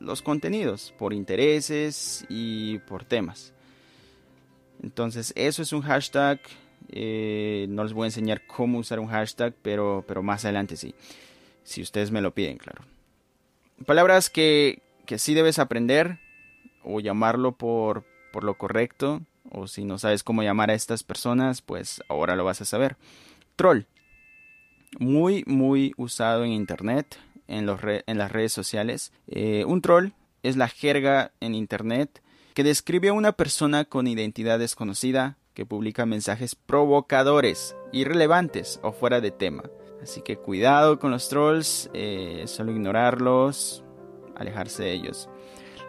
los 0.00 0.22
contenidos 0.22 0.94
por 0.98 1.12
intereses 1.12 2.24
y 2.28 2.78
por 2.80 3.04
temas. 3.04 3.52
Entonces, 4.82 5.32
eso 5.36 5.62
es 5.62 5.72
un 5.72 5.82
hashtag. 5.82 6.40
Eh, 6.90 7.66
no 7.68 7.84
les 7.84 7.92
voy 7.92 8.04
a 8.04 8.06
enseñar 8.06 8.46
cómo 8.46 8.78
usar 8.78 9.00
un 9.00 9.08
hashtag, 9.08 9.54
pero, 9.62 10.04
pero 10.06 10.22
más 10.22 10.44
adelante 10.44 10.76
sí. 10.76 10.94
Si 11.64 11.82
ustedes 11.82 12.10
me 12.10 12.22
lo 12.22 12.32
piden, 12.32 12.56
claro. 12.56 12.82
Palabras 13.86 14.30
que, 14.30 14.82
que 15.06 15.18
sí 15.18 15.34
debes 15.34 15.58
aprender 15.58 16.18
o 16.82 17.00
llamarlo 17.00 17.52
por, 17.52 18.04
por 18.32 18.44
lo 18.44 18.54
correcto, 18.54 19.22
o 19.50 19.66
si 19.66 19.84
no 19.84 19.98
sabes 19.98 20.22
cómo 20.22 20.42
llamar 20.42 20.70
a 20.70 20.74
estas 20.74 21.02
personas, 21.02 21.62
pues 21.62 22.02
ahora 22.08 22.36
lo 22.36 22.44
vas 22.44 22.60
a 22.60 22.64
saber. 22.64 22.96
Troll. 23.56 23.82
Muy, 24.98 25.44
muy 25.46 25.92
usado 25.98 26.44
en 26.44 26.52
Internet, 26.52 27.18
en, 27.48 27.66
las 27.66 28.32
redes 28.32 28.52
sociales. 28.52 29.12
Eh, 29.26 29.64
un 29.66 29.82
troll 29.82 30.10
es 30.42 30.56
la 30.56 30.68
jerga 30.68 31.32
en 31.40 31.54
Internet 31.54 32.22
que 32.54 32.64
describe 32.64 33.08
a 33.08 33.12
una 33.12 33.32
persona 33.32 33.84
con 33.84 34.06
identidad 34.06 34.58
desconocida 34.58 35.36
que 35.54 35.66
publica 35.66 36.06
mensajes 36.06 36.54
provocadores, 36.54 37.74
irrelevantes 37.92 38.78
o 38.82 38.92
fuera 38.92 39.20
de 39.20 39.32
tema. 39.32 39.64
Así 40.02 40.22
que 40.22 40.36
cuidado 40.36 41.00
con 41.00 41.10
los 41.10 41.28
trolls, 41.28 41.90
eh, 41.94 42.44
solo 42.46 42.70
ignorarlos, 42.70 43.82
alejarse 44.36 44.84
de 44.84 44.92
ellos. 44.92 45.28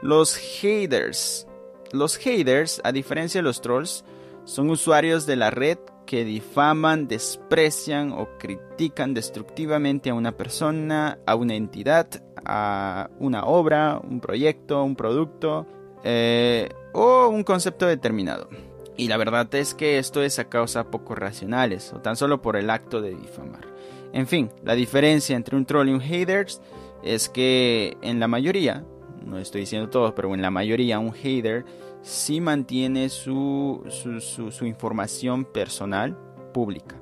Los 0.02 0.36
haters 0.36 1.46
los 1.92 2.18
haters, 2.18 2.82
a 2.84 2.92
diferencia 2.92 3.40
de 3.40 3.44
los 3.44 3.62
trolls, 3.62 4.04
son 4.46 4.70
usuarios 4.70 5.26
de 5.26 5.36
la 5.36 5.50
red 5.52 5.78
que 6.10 6.26
difaman, 6.26 7.08
desprecian 7.08 8.14
o 8.14 8.30
critican 8.40 9.14
destructivamente 9.14 10.10
a 10.10 10.16
una 10.16 10.32
persona, 10.32 11.20
a 11.28 11.36
una 11.36 11.54
entidad, 11.54 12.08
a 12.44 13.12
una 13.20 13.46
obra, 13.46 14.02
un 14.04 14.20
proyecto, 14.20 14.84
un 14.84 14.96
producto 14.96 15.68
eh, 16.04 16.68
o 16.94 17.28
un 17.28 17.44
concepto 17.44 17.86
determinado. 17.86 18.50
Y 18.98 19.08
la 19.08 19.18
verdad 19.18 19.54
es 19.54 19.76
que 19.76 20.00
esto 20.00 20.24
es 20.24 20.40
a 20.40 20.50
causa 20.50 20.90
poco 20.90 21.14
racionales 21.14 21.94
o 21.94 22.00
tan 22.02 22.16
solo 22.16 22.42
por 22.42 22.56
el 22.56 22.72
acto 22.72 23.02
de 23.02 23.14
difamar. 23.14 23.68
En 24.12 24.26
fin, 24.26 24.50
la 24.64 24.74
diferencia 24.74 25.36
entre 25.36 25.56
un 25.56 25.68
troll 25.68 25.90
y 25.90 25.94
un 25.94 26.02
hater 26.02 26.48
es 27.04 27.30
que 27.30 27.98
en 28.02 28.20
la 28.20 28.28
mayoría 28.28 28.84
no 29.30 29.38
estoy 29.38 29.62
diciendo 29.62 29.90
todo, 29.90 30.16
pero 30.16 30.34
en 30.34 30.42
la 30.42 30.50
mayoría 30.50 31.00
un 31.00 31.14
hater 31.14 31.66
sí 32.02 32.42
mantiene 32.42 33.10
su, 33.10 33.84
su, 33.90 34.66
información 34.66 35.46
personal 35.46 36.18
pública. 36.54 36.96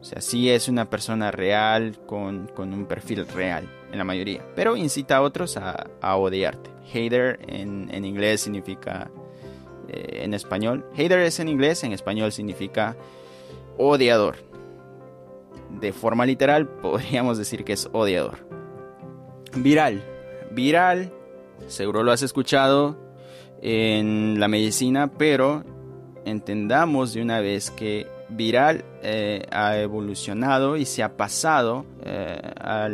O 0.00 0.04
sea, 0.04 0.20
sí 0.20 0.50
es 0.50 0.68
una 0.68 0.90
persona 0.90 1.30
real 1.30 1.98
con, 2.06 2.50
un 2.56 2.86
perfil 2.86 3.26
real, 3.28 3.68
en 3.90 3.98
la 3.98 4.04
mayoría. 4.04 4.44
Pero 4.54 4.76
incita 4.76 5.16
a 5.16 5.22
otros 5.22 5.56
a, 5.56 6.16
odiarte. 6.16 6.70
Hater 6.92 7.40
en, 7.46 8.04
inglés 8.04 8.40
significa... 8.42 9.10
Eh, 9.88 10.22
en 10.22 10.32
español. 10.32 10.86
Hater 10.94 11.18
es 11.20 11.40
en 11.40 11.48
inglés, 11.48 11.82
en 11.82 11.92
español 11.92 12.30
significa 12.30 12.96
odiador. 13.78 14.36
De 15.70 15.92
forma 15.92 16.24
literal 16.24 16.68
podríamos 16.82 17.38
decir 17.38 17.64
que 17.64 17.72
es 17.72 17.88
odiador. 17.92 18.38
Viral. 19.56 20.02
Viral, 20.52 21.12
seguro 21.68 22.02
lo 22.02 22.12
has 22.12 22.22
escuchado 22.22 22.96
en 23.60 24.40
la 24.40 24.48
medicina, 24.48 25.12
pero 25.18 25.64
entendamos 26.24 27.14
de 27.14 27.22
una 27.22 27.40
vez 27.40 27.70
que 27.70 28.06
viral 28.28 28.84
eh, 29.02 29.46
ha 29.50 29.78
evolucionado 29.78 30.76
y 30.76 30.84
se 30.84 31.02
ha 31.02 31.16
pasado 31.16 31.84
eh, 32.04 32.40
a 32.60 32.88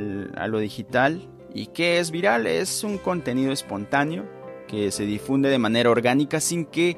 lo 0.49 0.59
digital. 0.59 1.29
¿Y 1.55 1.67
qué 1.67 1.99
es 1.99 2.11
viral? 2.11 2.47
Es 2.47 2.85
un 2.85 2.99
contenido 2.99 3.53
espontáneo 3.53 4.25
que 4.67 4.91
se 4.91 5.07
difunde 5.07 5.49
de 5.49 5.59
manera 5.59 5.91
orgánica 5.91 6.41
sin 6.41 6.67
que 6.67 6.97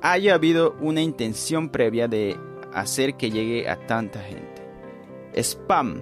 haya 0.00 0.34
habido 0.34 0.74
una 0.80 1.02
intención 1.02 1.68
previa 1.68 2.08
de 2.08 2.36
hacer 2.72 3.14
que 3.14 3.30
llegue 3.30 3.68
a 3.68 3.86
tanta 3.86 4.20
gente. 4.20 4.62
Spam 5.34 6.00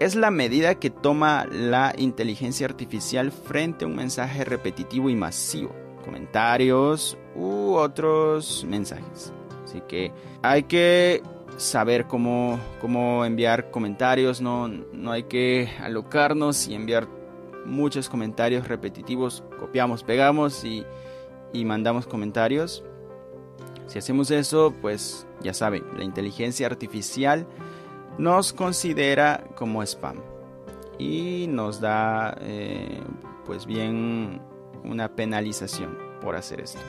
es 0.00 0.14
la 0.16 0.30
medida 0.30 0.74
que 0.76 0.90
toma 0.90 1.46
la 1.50 1.94
inteligencia 1.96 2.66
artificial 2.66 3.30
frente 3.30 3.84
a 3.84 3.88
un 3.88 3.96
mensaje 3.96 4.44
repetitivo 4.44 5.08
y 5.08 5.16
masivo, 5.16 5.74
comentarios 6.04 7.16
u 7.36 7.74
otros 7.74 8.64
mensajes. 8.68 9.32
Así 9.64 9.80
que 9.86 10.12
hay 10.42 10.64
que 10.64 11.22
saber 11.56 12.06
cómo, 12.06 12.58
cómo 12.80 13.24
enviar 13.24 13.70
comentarios, 13.70 14.40
no, 14.40 14.68
no 14.68 15.12
hay 15.12 15.24
que 15.24 15.70
alocarnos 15.80 16.66
y 16.68 16.74
enviar 16.74 17.08
muchos 17.64 18.08
comentarios 18.08 18.68
repetitivos, 18.68 19.44
copiamos, 19.58 20.02
pegamos 20.02 20.64
y, 20.64 20.84
y 21.52 21.64
mandamos 21.64 22.06
comentarios. 22.06 22.82
Si 23.86 23.98
hacemos 23.98 24.30
eso, 24.30 24.74
pues 24.80 25.26
ya 25.40 25.54
saben, 25.54 25.84
la 25.96 26.04
inteligencia 26.04 26.66
artificial 26.66 27.46
nos 28.18 28.52
considera 28.52 29.44
como 29.56 29.82
spam 29.82 30.16
y 30.98 31.46
nos 31.48 31.80
da 31.80 32.36
eh, 32.40 33.00
pues 33.44 33.66
bien 33.66 34.40
una 34.84 35.14
penalización 35.14 35.98
por 36.20 36.36
hacer 36.36 36.60
esto. 36.60 36.80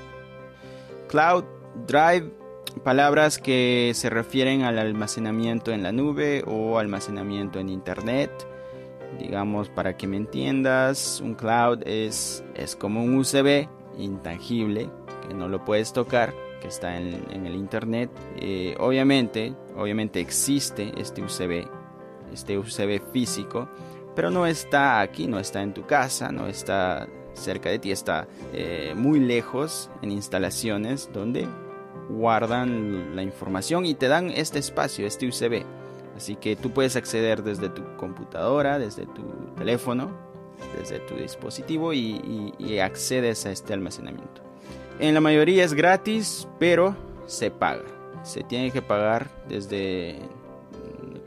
Cloud 1.08 1.44
Drive, 1.88 2.32
palabras 2.84 3.38
que 3.38 3.92
se 3.96 4.10
refieren 4.10 4.64
al 4.64 4.78
almacenamiento 4.78 5.72
en 5.72 5.84
la 5.84 5.92
nube 5.92 6.44
o 6.46 6.78
almacenamiento 6.78 7.60
en 7.60 7.70
internet. 7.70 8.32
Digamos, 9.20 9.70
para 9.70 9.96
que 9.96 10.08
me 10.08 10.18
entiendas, 10.18 11.22
un 11.22 11.36
cloud 11.36 11.80
es, 11.86 12.44
es 12.54 12.76
como 12.76 13.04
un 13.04 13.18
USB 13.18 13.68
intangible 13.98 14.90
que 15.28 15.34
no 15.34 15.48
lo 15.48 15.64
puedes 15.64 15.94
tocar 15.94 16.34
está 16.68 16.98
en, 16.98 17.46
el 17.46 17.56
internet. 17.56 18.10
Eh, 18.38 18.76
obviamente, 18.80 19.54
obviamente 19.78 20.20
existe 20.20 20.92
este 20.98 21.22
USB, 21.22 21.68
este 22.34 22.58
USB 22.58 23.02
físico, 23.12 23.70
pero 24.16 24.30
no 24.30 24.46
está 24.46 25.02
aquí, 25.02 25.28
no 25.28 25.40
está 25.40 25.62
en 25.62 25.74
tu 25.74 25.86
casa, 25.86 26.32
no 26.32 26.48
está 26.48 27.08
cerca 27.34 27.70
de 27.70 27.80
ti, 27.80 27.92
está 27.92 28.28
eh, 28.54 28.94
muy 28.96 29.20
lejos 29.20 29.90
en 30.02 30.12
instalaciones 30.12 31.10
donde 31.14 31.48
guardan 32.10 33.16
la 33.16 33.24
información 33.24 33.86
y 33.86 33.94
te 33.94 34.08
dan 34.08 34.30
este 34.30 34.60
espacio, 34.60 35.06
este 35.06 35.28
USB. 35.28 35.64
Así 36.16 36.38
que 36.38 36.56
tú 36.56 36.72
puedes 36.72 36.96
acceder 36.96 37.44
desde 37.44 37.68
tu 37.68 37.84
computadora, 37.98 38.80
desde 38.80 39.06
tu 39.06 39.24
teléfono, 39.58 40.12
desde 40.80 41.00
tu 41.00 41.16
dispositivo 41.16 41.92
y 41.92 42.80
accedes 42.80 43.46
a 43.46 43.52
este 43.52 43.74
almacenamiento. 43.74 44.46
En 45.00 45.14
la 45.14 45.20
mayoría 45.20 45.66
es 45.66 45.74
gratis, 45.74 46.48
pero 46.58 46.96
se 47.26 47.52
paga. 47.52 47.95
Se 48.26 48.44
tiene 48.44 48.72
que 48.72 48.82
pagar 48.82 49.30
desde 49.48 50.20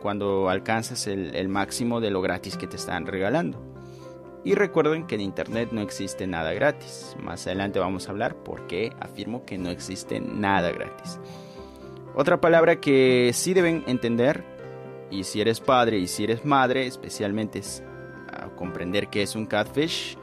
cuando 0.02 0.48
alcanzas 0.48 1.06
el, 1.06 1.48
máximo 1.48 2.00
de 2.00 2.10
lo 2.10 2.20
gratis 2.20 2.56
que 2.56 2.66
te 2.66 2.76
están 2.76 3.06
regalando. 3.06 3.62
Y 4.44 4.54
recuerden 4.54 5.06
que 5.06 5.14
en 5.14 5.20
Internet 5.20 5.70
no 5.70 5.80
existe 5.80 6.26
nada 6.26 6.52
gratis. 6.52 7.16
Más 7.22 7.46
adelante 7.46 7.78
vamos 7.78 8.08
a 8.08 8.10
hablar 8.10 8.34
por 8.34 8.66
qué 8.66 8.92
afirmo 8.98 9.44
que 9.44 9.58
no 9.58 9.70
existe 9.70 10.20
nada 10.20 10.72
gratis. 10.72 11.20
Otra 12.14 12.40
palabra 12.40 12.80
que 12.80 13.30
sí 13.32 13.54
deben 13.54 13.84
entender, 13.86 14.42
y 15.08 15.22
si 15.22 15.40
eres 15.40 15.60
padre 15.60 15.98
y 15.98 16.08
si 16.08 16.24
eres 16.24 16.44
madre, 16.44 16.86
especialmente 16.86 17.60
es 17.60 17.82
comprender 18.56 19.06
qué 19.06 19.22
es 19.22 19.36
un 19.36 19.46
catfish, 19.46 20.18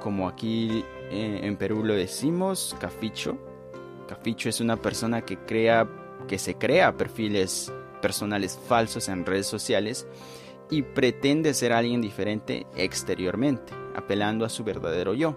como 0.00 0.28
aquí 0.28 0.84
eh, 1.10 1.40
en 1.42 1.56
Perú 1.56 1.82
lo 1.84 1.94
decimos, 1.94 2.76
caficho. 2.80 3.36
Caficho 4.08 4.48
es 4.48 4.60
una 4.60 4.76
persona 4.76 5.20
que 5.22 5.36
crea, 5.36 5.86
que 6.26 6.38
se 6.38 6.56
crea 6.56 6.96
perfiles 6.96 7.72
personales 8.00 8.58
falsos 8.66 9.08
en 9.08 9.26
redes 9.26 9.46
sociales 9.46 10.06
y 10.70 10.82
pretende 10.82 11.52
ser 11.52 11.72
alguien 11.72 12.00
diferente 12.00 12.66
exteriormente, 12.74 13.72
apelando 13.94 14.44
a 14.44 14.48
su 14.48 14.64
verdadero 14.64 15.14
yo, 15.14 15.36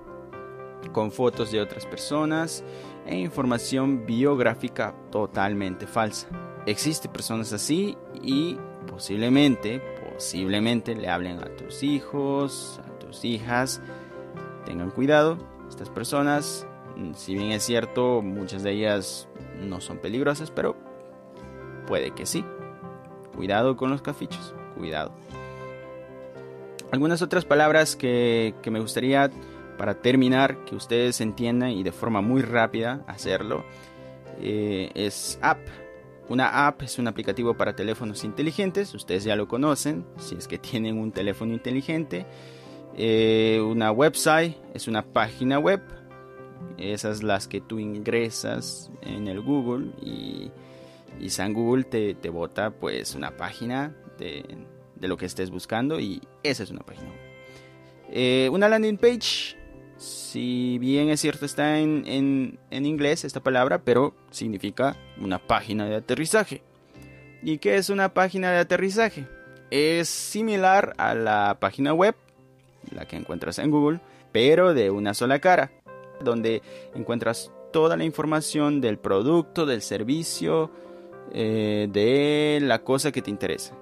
con 0.94 1.12
fotos 1.12 1.52
de 1.52 1.60
otras 1.60 1.86
personas 1.86 2.64
e 3.06 3.18
información 3.18 4.06
biográfica 4.06 4.96
totalmente 5.12 5.86
falsa. 5.86 6.28
Existen 6.66 7.12
personas 7.12 7.52
así 7.54 7.98
y 8.22 8.58
posiblemente, 8.88 9.82
posiblemente 10.14 10.96
le 10.96 11.10
hablen 11.10 11.40
a 11.40 11.56
tus 11.56 11.84
hijos, 11.84 12.80
a 12.86 13.00
tus 13.00 13.26
hijas. 13.26 13.82
Tengan 14.66 14.92
cuidado, 14.92 15.38
estas 15.68 15.90
personas, 15.90 16.68
si 17.16 17.34
bien 17.34 17.52
es 17.52 17.64
cierto, 17.64 18.22
muchas 18.22 18.64
de 18.64 18.72
ellas 18.72 19.28
no 19.60 19.82
son 19.82 19.98
peligrosas, 20.00 20.52
pero 20.52 20.76
puede 21.88 22.12
que 22.12 22.26
sí. 22.26 22.46
Cuidado 23.36 23.78
con 23.78 23.90
los 23.90 24.02
cafichos, 24.02 24.54
cuidado. 24.78 25.14
Algunas 26.92 27.22
otras 27.22 27.46
palabras 27.46 27.96
que, 27.96 28.54
me 28.70 28.80
gustaría 28.80 29.32
para 29.78 30.02
terminar 30.02 30.66
que 30.66 30.76
ustedes 30.76 31.22
entiendan 31.22 31.72
y 31.72 31.84
de 31.84 31.92
forma 31.92 32.22
muy 32.22 32.42
rápida 32.42 33.04
hacerlo 33.08 33.64
eh, 34.42 34.92
es 34.94 35.40
app. 35.42 35.60
Una 36.28 36.68
app 36.68 36.82
es 36.84 37.00
un 37.00 37.08
aplicativo 37.08 37.56
para 37.56 37.76
teléfonos 37.76 38.24
inteligentes, 38.24 38.94
ustedes 38.94 39.24
ya 39.24 39.36
lo 39.36 39.48
conocen, 39.48 40.06
si 40.18 40.36
es 40.36 40.48
que 40.48 40.58
tienen 40.58 40.98
un 40.98 41.12
teléfono 41.12 41.54
inteligente. 41.54 42.26
Eh, 42.98 43.62
una 43.66 43.92
website 43.92 44.56
es 44.74 44.88
una 44.88 45.04
página 45.04 45.60
web. 45.60 45.82
Esas 46.82 47.22
las 47.22 47.48
que 47.48 47.62
tú 47.62 47.78
ingresas 47.78 48.90
en 49.02 49.28
el 49.28 49.42
Google 49.42 49.92
y, 50.02 50.52
San 51.30 51.54
Google 51.54 51.84
te, 51.84 52.16
te 52.16 52.30
bota 52.30 52.72
pues 52.72 53.14
una 53.14 53.38
página 53.38 53.96
de, 54.18 54.44
lo 55.00 55.18
que 55.18 55.28
estés 55.28 55.52
buscando 55.52 56.00
y 56.00 56.22
esa 56.42 56.64
es 56.64 56.72
una 56.72 56.82
página. 56.82 57.12
Eh, 58.10 58.50
una 58.52 58.68
landing 58.68 58.98
page, 58.98 59.56
si 59.98 60.80
bien 60.80 61.10
es 61.10 61.22
cierto 61.22 61.46
está 61.46 61.80
en, 61.80 62.04
en, 62.08 62.60
en 62.72 62.86
inglés 62.88 63.24
esta 63.24 63.40
palabra, 63.40 63.84
pero 63.84 64.16
significa 64.32 64.98
una 65.20 65.38
página 65.38 65.86
de 65.86 65.96
aterrizaje. 65.96 66.64
¿Y 67.44 67.60
qué 67.60 67.76
es 67.76 67.90
una 67.90 68.14
página 68.14 68.52
de 68.52 68.58
aterrizaje? 68.58 69.28
Es 69.70 70.10
similar 70.10 70.94
a 70.98 71.14
la 71.14 71.58
página 71.60 71.94
web, 71.94 72.16
la 72.92 73.06
que 73.06 73.16
encuentras 73.16 73.60
en 73.60 73.72
Google, 73.72 74.00
pero 74.32 74.74
de 74.74 74.92
una 74.92 75.14
sola 75.14 75.40
cara, 75.40 75.72
donde 76.24 76.62
encuentras 76.96 77.52
toda 77.72 77.98
la 77.98 78.04
información 78.04 78.82
del 78.82 78.98
producto, 78.98 79.66
del 79.66 79.82
servicio, 79.82 80.72
eh, 81.34 81.88
de 81.92 82.60
la 82.62 82.84
cosa 82.84 83.12
que 83.12 83.22
te 83.22 83.30
interesa 83.30 83.78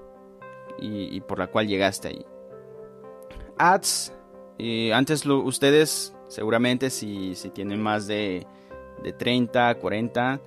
y, 0.81 1.19
por 1.21 1.39
la 1.39 1.47
cual 1.47 1.67
llegaste 1.67 2.09
ahí. 2.09 2.25
Ads, 3.57 4.13
antes 4.93 5.25
lo, 5.25 5.39
ustedes 5.39 6.15
seguramente 6.29 6.89
si, 6.89 7.35
si, 7.35 7.49
tienen 7.49 7.81
más 7.81 8.07
de, 8.07 8.47
de 9.03 9.11
30, 9.11 9.75
40, 9.75 10.39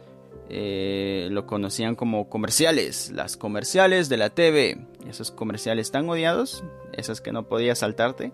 eh, 0.49 1.29
lo 1.31 1.47
conocían 1.47 1.95
como 1.95 2.29
comerciales, 2.29 3.11
las 3.11 3.37
comerciales 3.37 4.09
de 4.09 4.17
la 4.17 4.31
TV, 4.31 4.87
esos 5.09 5.31
comerciales 5.31 5.91
tan 5.91 6.09
odiados, 6.09 6.65
esas 6.93 7.21
que 7.21 7.33
no 7.33 7.49
podías 7.49 7.79
saltarte 7.79 8.33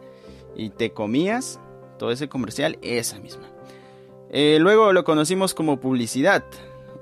y 0.56 0.70
te 0.70 0.90
comías 0.90 1.60
todo 1.98 2.10
ese 2.10 2.28
comercial, 2.28 2.78
esa 2.82 3.18
misma. 3.18 3.48
Eh, 4.30 4.58
luego 4.60 4.92
lo 4.92 5.04
conocimos 5.04 5.54
como 5.54 5.80
publicidad, 5.80 6.44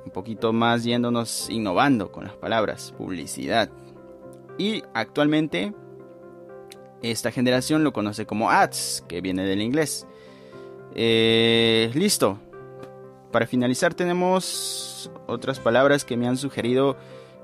un 0.04 0.10
poquito 0.10 0.52
más 0.52 0.84
yéndonos 0.84 1.50
innovando 1.50 2.10
con 2.10 2.24
las 2.24 2.34
palabras, 2.34 2.94
publicidad. 2.96 3.70
Y 4.58 4.82
actualmente 4.94 5.74
esta 7.02 7.30
generación 7.30 7.84
lo 7.84 7.92
conoce 7.92 8.26
como 8.26 8.50
ads, 8.50 9.04
que 9.08 9.20
viene 9.20 9.44
del 9.44 9.60
inglés. 9.60 10.06
Eh, 10.94 11.90
listo. 11.94 12.38
Para 13.32 13.46
finalizar 13.46 13.92
tenemos 13.92 15.10
otras 15.26 15.60
palabras 15.60 16.04
que 16.04 16.16
me 16.16 16.26
han 16.26 16.38
sugerido 16.38 16.96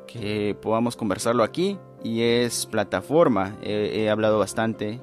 que 0.06 0.56
podamos 0.60 0.96
conversarlo 0.96 1.42
aquí 1.42 1.78
y 2.02 2.22
es 2.22 2.66
plataforma. 2.66 3.58
he 3.62 4.08
hablado 4.08 4.38
bastante 4.38 5.00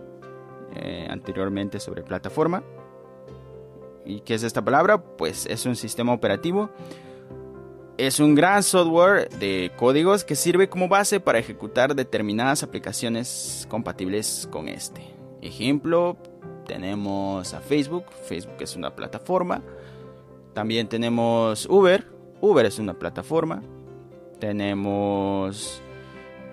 eh, 0.76 1.08
anteriormente 1.10 1.80
sobre 1.80 2.04
plataforma. 2.04 2.64
¿Y 4.06 4.22
qué 4.22 4.34
es 4.34 4.44
esta 4.44 4.64
palabra? 4.64 5.02
Pues 5.02 5.46
es 5.46 5.66
un 5.66 5.76
sistema 5.76 6.14
operativo. 6.14 6.70
Es 7.98 8.20
un 8.20 8.34
gran 8.34 8.64
software 8.64 9.30
de 9.30 9.72
códigos 9.76 10.24
que 10.24 10.36
sirve 10.36 10.70
como 10.70 10.88
base 10.88 11.20
para 11.20 11.38
ejecutar 11.38 11.96
determinadas 11.96 12.64
aplicaciones 12.64 13.68
compatibles 13.70 14.48
con 14.52 14.70
este. 14.70 15.02
Ejemplo, 15.42 16.18
tenemos 16.66 17.54
a 17.54 17.60
Facebook. 17.60 18.06
Facebook 18.26 18.56
es 18.62 18.76
una 18.76 18.96
plataforma. 18.96 19.62
También 20.54 20.88
tenemos 20.88 21.66
Uber. 21.70 22.06
Uber 22.42 22.66
es 22.66 22.80
una 22.80 22.94
plataforma. 22.94 23.62
Tenemos 24.40 25.82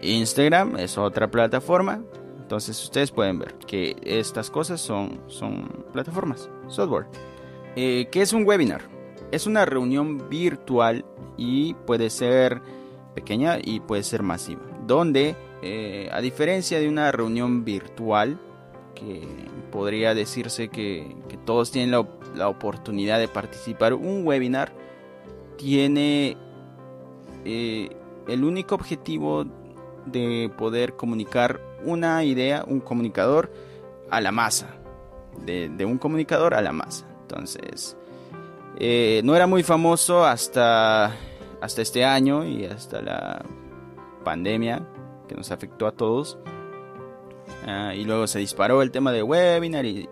Instagram, 0.03 0.77
es 0.79 0.99
otra 0.99 1.31
plataforma. 1.31 2.03
Entonces 2.47 2.81
ustedes 2.81 3.11
pueden 3.11 3.41
ver 3.41 3.55
que 3.67 3.97
estas 4.05 4.53
cosas 4.53 4.81
son, 4.81 5.21
son 5.27 5.85
plataformas, 5.93 6.49
software. 6.69 7.07
Eh, 7.75 8.07
¿Qué 8.13 8.23
es 8.23 8.33
un 8.33 8.47
webinar? 8.47 8.83
Es 9.33 9.49
una 9.49 9.65
reunión 9.65 10.29
virtual 10.31 11.05
y 11.37 11.75
puede 11.75 12.09
ser 12.09 12.63
pequeña 13.17 13.59
y 13.61 13.81
puede 13.81 14.05
ser 14.05 14.23
masiva. 14.23 14.61
Donde, 14.87 15.35
eh, 15.61 16.09
a 16.13 16.21
diferencia 16.21 16.79
de 16.79 16.89
una 16.89 17.11
reunión 17.11 17.65
virtual, 17.65 18.39
que 18.95 19.27
podría 19.73 20.15
decirse 20.15 20.69
que, 20.69 21.17
todos 21.45 21.73
tienen 21.73 21.91
la, 22.37 22.49
oportunidad 22.49 23.19
de 23.19 23.27
participar, 23.27 23.93
un 23.93 24.25
webinar 24.25 24.73
tiene 25.59 26.37
eh, 27.45 27.89
el 28.29 28.45
único 28.45 28.77
objetivo 28.77 29.45
de 30.07 30.49
poder 30.57 30.95
comunicar 30.95 31.66
una 31.85 32.25
idea, 32.25 32.65
un 32.67 32.81
comunicador 32.81 33.53
a 34.11 34.21
la 34.21 34.33
masa, 34.33 34.77
de, 35.45 35.85
un 35.85 35.99
comunicador 35.99 36.55
a 36.55 36.63
la 36.63 36.73
masa. 36.73 37.07
Entonces, 37.23 37.97
eh, 38.79 39.21
no 39.25 39.35
era 39.35 39.47
muy 39.47 39.63
famoso 39.63 40.25
hasta, 40.25 41.13
hasta 41.61 41.83
este 41.83 42.05
año 42.05 42.45
y 42.45 42.65
hasta 42.65 43.03
la 43.03 43.45
pandemia 44.25 44.83
que 45.29 45.35
nos 45.35 45.51
afectó 45.51 45.87
a 45.87 45.93
todos. 45.93 46.39
Ah, 47.67 47.95
y 47.95 48.05
luego 48.05 48.27
se 48.27 48.39
disparó 48.39 48.83
el 48.83 48.91
tema 48.91 49.13
de 49.13 49.23
webinar 49.23 49.85
y, 49.85 50.09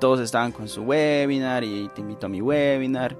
todos 0.00 0.18
estaban 0.18 0.50
con 0.50 0.68
su 0.68 0.82
webinar 0.82 1.62
y 1.62 1.88
te 1.94 2.00
invito 2.00 2.26
a 2.26 2.28
mi 2.28 2.42
webinar 2.42 3.16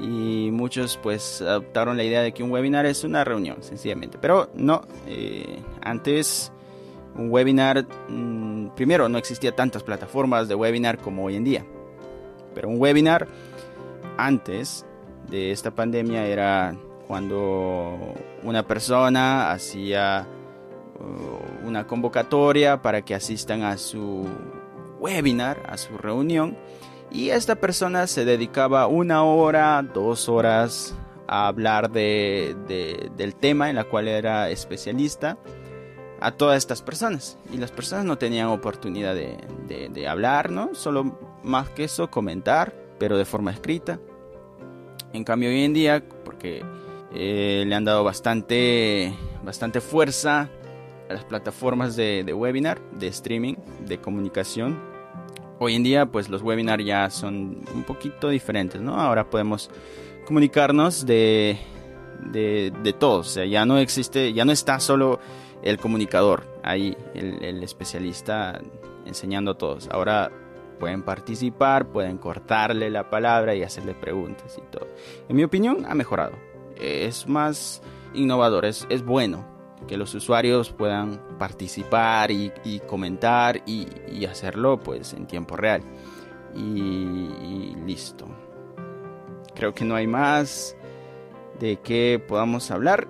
y 0.00 0.50
muchos 0.50 0.98
pues 1.02 1.42
adoptaron 1.42 1.96
la 1.98 2.04
idea 2.04 2.22
de 2.22 2.32
que 2.32 2.42
un 2.42 2.50
webinar 2.50 2.86
es 2.86 3.04
una 3.04 3.22
reunión 3.22 3.62
sencillamente 3.62 4.16
pero 4.18 4.48
no 4.54 4.80
eh, 5.06 5.62
antes 5.82 6.52
un 7.18 7.30
webinar 7.30 7.86
mm, 8.08 8.68
primero 8.76 9.08
no 9.08 9.18
existía 9.18 9.54
tantas 9.54 9.82
plataformas 9.82 10.48
de 10.48 10.54
webinar 10.54 10.98
como 10.98 11.24
hoy 11.24 11.36
en 11.36 11.44
día. 11.44 11.64
Pero 12.54 12.68
un 12.68 12.80
webinar 12.80 13.26
antes 14.16 14.86
de 15.28 15.50
esta 15.50 15.70
pandemia 15.70 16.26
era 16.26 16.76
cuando 17.06 18.14
una 18.42 18.66
persona 18.66 19.50
hacía 19.50 20.26
uh, 20.98 21.66
una 21.66 21.86
convocatoria 21.86 22.82
para 22.82 23.02
que 23.02 23.14
asistan 23.14 23.62
a 23.62 23.76
su 23.76 24.26
webinar 25.00 25.62
a 25.68 25.76
su 25.76 25.98
reunión 25.98 26.56
y 27.10 27.30
esta 27.30 27.54
persona 27.56 28.06
se 28.06 28.24
dedicaba 28.24 28.86
una 28.86 29.22
hora, 29.22 29.82
dos 29.82 30.28
horas 30.28 30.94
a 31.28 31.46
hablar 31.46 31.90
de, 31.90 32.56
del 33.16 33.34
tema 33.34 33.70
en 33.70 33.76
la 33.76 33.84
cual 33.84 34.08
era 34.08 34.50
especialista 34.50 35.36
a 36.20 36.32
todas 36.32 36.58
estas 36.58 36.82
personas. 36.82 37.38
Y 37.52 37.58
las 37.58 37.70
personas 37.70 38.04
no 38.04 38.18
tenían 38.18 38.48
oportunidad 38.48 39.14
de, 39.14 40.08
hablar, 40.08 40.50
¿no? 40.50 40.74
Solo 40.74 41.18
más 41.42 41.68
que 41.70 41.84
eso, 41.84 42.10
comentar, 42.10 42.74
pero 42.98 43.18
de 43.18 43.24
forma 43.24 43.50
escrita. 43.50 43.98
En 45.12 45.24
cambio, 45.24 45.48
hoy 45.48 45.62
en 45.62 45.72
día, 45.72 46.02
porque 46.24 46.64
eh, 47.12 47.64
le 47.66 47.74
han 47.74 47.84
dado 47.84 48.04
bastante, 48.04 49.14
bastante 49.44 49.80
fuerza 49.80 50.48
a 51.08 51.12
las 51.12 51.24
plataformas 51.24 51.96
de, 51.96 52.24
de 52.24 52.34
webinar, 52.34 52.80
de 52.92 53.08
streaming, 53.08 53.54
de 53.86 53.98
comunicación, 53.98 54.78
hoy 55.58 55.74
en 55.74 55.82
día 55.82 56.06
pues 56.06 56.28
los 56.28 56.42
webinars 56.42 56.84
ya 56.84 57.10
son 57.10 57.62
un 57.74 57.84
poquito 57.84 58.28
diferentes, 58.28 58.80
¿no? 58.80 59.00
Ahora 59.00 59.28
podemos 59.30 59.70
comunicarnos 60.26 61.06
de, 61.06 61.58
de, 62.20 62.72
de 62.82 62.92
todos, 62.92 63.28
o 63.28 63.30
sea, 63.30 63.44
ya 63.46 63.64
no 63.64 63.78
existe, 63.78 64.32
ya 64.32 64.44
no 64.44 64.52
está 64.52 64.80
solo 64.80 65.20
el 65.62 65.78
comunicador 65.78 66.44
ahí, 66.62 66.96
el, 67.14 67.62
especialista 67.62 68.60
enseñando 69.04 69.52
a 69.52 69.58
todos. 69.58 69.88
Ahora 69.90 70.30
pueden 70.78 71.02
participar, 71.02 71.88
pueden 71.88 72.18
cortarle 72.18 72.90
la 72.90 73.08
palabra 73.08 73.54
y 73.54 73.62
hacerle 73.62 73.94
preguntas 73.94 74.58
y 74.58 74.70
todo. 74.70 74.86
En 75.28 75.36
mi 75.36 75.44
opinión 75.44 75.86
ha 75.88 75.94
mejorado, 75.94 76.32
es 76.76 77.26
más 77.26 77.82
innovador, 78.14 78.64
es, 78.64 78.86
es 78.90 79.04
bueno 79.04 79.56
que 79.86 79.96
los 79.96 80.14
usuarios 80.14 80.70
puedan 80.70 81.20
participar 81.38 82.30
y, 82.30 82.50
comentar 82.86 83.62
y, 83.66 84.24
hacerlo 84.26 84.78
pues 84.78 85.12
en 85.12 85.26
tiempo 85.26 85.56
real. 85.56 85.82
Y, 86.54 87.74
listo. 87.84 88.26
Creo 89.54 89.74
que 89.74 89.84
no 89.84 89.94
hay 89.94 90.06
más 90.06 90.76
de 91.60 91.76
que 91.76 92.22
podamos 92.26 92.70
hablar. 92.70 93.08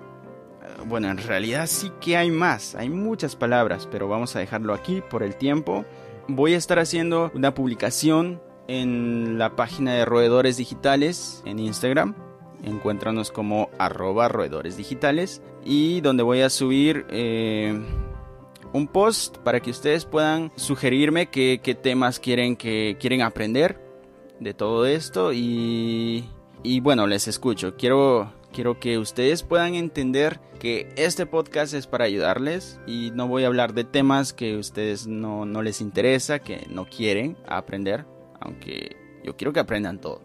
Bueno, 0.85 1.09
en 1.09 1.17
realidad 1.17 1.67
sí 1.67 1.91
que 2.01 2.17
hay 2.17 2.29
más, 2.29 2.75
hay 2.75 2.89
muchas 2.89 3.35
palabras, 3.35 3.87
pero 3.91 4.07
vamos 4.07 4.35
a 4.35 4.39
dejarlo 4.39 4.73
aquí 4.73 5.01
por 5.09 5.23
el 5.23 5.35
tiempo. 5.35 5.85
Voy 6.27 6.53
a 6.53 6.57
estar 6.57 6.77
haciendo 6.79 7.31
una 7.33 7.53
publicación 7.53 8.41
en 8.67 9.37
la 9.37 9.55
página 9.55 9.93
de 9.93 10.05
Roedores 10.05 10.57
Digitales 10.57 11.41
en 11.45 11.59
Instagram 11.59 12.15
encuéntranos 12.63 13.31
como 13.31 13.69
arroba 13.77 14.27
roedores 14.27 14.77
digitales 14.77 15.41
y 15.63 16.01
donde 16.01 16.23
voy 16.23 16.41
a 16.41 16.49
subir 16.49 17.05
eh, 17.09 17.79
un 18.73 18.87
post 18.87 19.37
para 19.39 19.59
que 19.59 19.71
ustedes 19.71 20.05
puedan 20.05 20.51
sugerirme 20.55 21.27
qué, 21.27 21.79
temas 21.81 22.19
quieren 22.19 22.55
que 22.55 22.97
quieren 22.99 23.21
aprender 23.21 23.79
de 24.39 24.53
todo 24.53 24.85
esto 24.85 25.33
y, 25.33 26.25
y 26.63 26.79
bueno 26.79 27.07
les 27.07 27.27
escucho 27.27 27.75
quiero 27.75 28.31
quiero 28.57 28.79
que 28.79 28.97
ustedes 28.97 29.43
puedan 29.43 29.75
entender 29.75 30.39
que 30.59 30.91
este 30.95 31.27
podcast 31.27 31.75
es 31.75 31.85
para 31.85 32.05
ayudarles 32.05 32.79
y 32.87 33.11
no 33.11 33.27
voy 33.27 33.43
a 33.43 33.47
hablar 33.47 33.75
de 33.75 33.83
temas 33.83 34.33
que 34.33 34.57
ustedes 34.57 35.05
no, 35.05 35.45
no 35.45 35.61
les 35.61 35.79
interesa 35.79 36.39
que 36.39 36.65
no 36.67 36.89
quieren 36.89 37.37
aprender 37.47 38.07
aunque 38.41 38.95
yo 39.23 39.37
quiero 39.37 39.53
que 39.53 39.59
aprendan 39.59 40.01
todo 40.01 40.23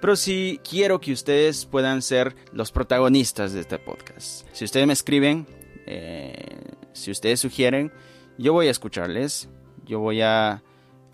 pero 0.00 0.16
sí 0.16 0.58
quiero 0.66 0.98
que 0.98 1.12
ustedes 1.12 1.66
puedan 1.66 2.00
ser 2.00 2.34
los 2.54 2.72
protagonistas 2.72 3.52
de 3.52 3.60
este 3.60 3.78
podcast. 3.78 4.46
Si 4.52 4.64
ustedes 4.64 4.86
me 4.86 4.94
escriben, 4.94 5.46
eh, 5.84 6.72
si 6.94 7.10
ustedes 7.10 7.38
sugieren, 7.38 7.92
yo 8.38 8.54
voy 8.54 8.68
a 8.68 8.70
escucharles, 8.70 9.50
yo 9.84 9.98
voy 9.98 10.22
a 10.22 10.62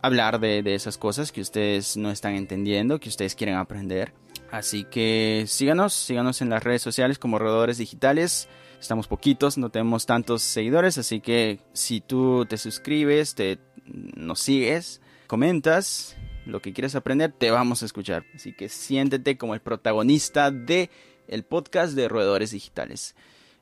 hablar 0.03 0.39
de, 0.39 0.63
esas 0.73 0.99
cosas 0.99 1.33
que 1.33 1.41
ustedes 1.41 1.97
no 1.97 2.13
están 2.13 2.35
entendiendo, 2.35 3.01
que 3.01 3.09
ustedes 3.09 3.35
quieren 3.35 3.57
aprender. 3.57 4.13
Así 4.55 4.85
que 4.85 5.47
síganos, 5.49 5.93
síganos 5.93 6.41
en 6.41 6.49
las 6.49 6.63
redes 6.63 6.81
sociales 6.81 7.19
como 7.19 7.41
Rodadores 7.41 7.77
Digitales. 7.77 8.49
Estamos 8.81 9.09
poquitos, 9.09 9.59
no 9.59 9.71
tenemos 9.71 10.07
tantos 10.07 10.43
seguidores, 10.43 10.97
así 10.97 11.19
que 11.19 11.59
si 11.73 12.01
tú 12.01 12.47
te 12.49 12.57
suscribes, 12.57 13.35
te 13.35 13.59
nos 13.85 14.39
sigues, 14.39 15.01
comentas, 15.27 16.17
lo 16.47 16.63
que 16.63 16.73
quieres 16.73 16.95
aprender, 16.95 17.33
te 17.33 17.51
vamos 17.51 17.83
a 17.83 17.87
escuchar. 17.87 18.27
Así 18.33 18.53
que 18.53 18.69
siéntete 18.69 19.37
como 19.37 19.55
el 19.55 19.61
protagonista 19.61 20.53
de 20.53 20.89
el 21.27 21.43
podcast 21.43 21.95
de 21.95 22.07
Roedores 22.07 22.53
Digitales. 22.53 23.17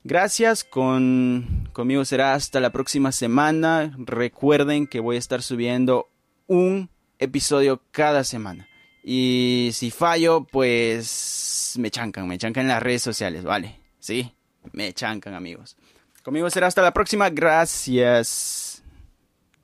Gracias, 0.05 0.63
con, 0.63 1.71
conmigo 1.73 2.05
será 2.05 2.35
hasta 2.35 2.61
la 2.61 2.71
próxima 2.71 3.13
semana. 3.13 3.97
Recuerden 3.97 4.87
que 4.87 5.01
voy 5.01 5.17
a 5.17 5.21
estar 5.21 5.41
subiendo 5.41 6.11
un 6.49 6.91
episodio 7.19 7.81
cada 7.93 8.25
semana. 8.25 8.69
Y 9.03 9.71
si 9.73 9.91
fallo, 9.91 10.45
pues 10.45 11.75
me 11.79 11.91
chancan, 11.91 12.29
me 12.29 12.39
chancan 12.39 12.63
en 12.63 12.69
las 12.69 12.83
redes 12.83 13.03
sociales, 13.03 13.43
¿vale? 13.43 13.81
Sí, 13.99 14.33
me 14.73 14.93
chancan 14.93 15.35
amigos. 15.35 15.77
Conmigo 16.23 16.49
será 16.51 16.69
hasta 16.69 16.83
la 16.83 16.93
próxima. 16.93 17.31
Gracias. 17.31 18.83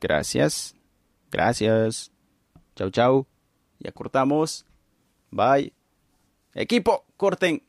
Gracias. 0.01 0.75
Gracias. 1.31 2.11
Chau, 2.75 2.89
chau. 2.89 3.27
Ya 3.79 3.91
cortamos. 3.91 4.65
Bye. 5.31 5.73
Equipo, 6.53 7.05
corten. 7.15 7.63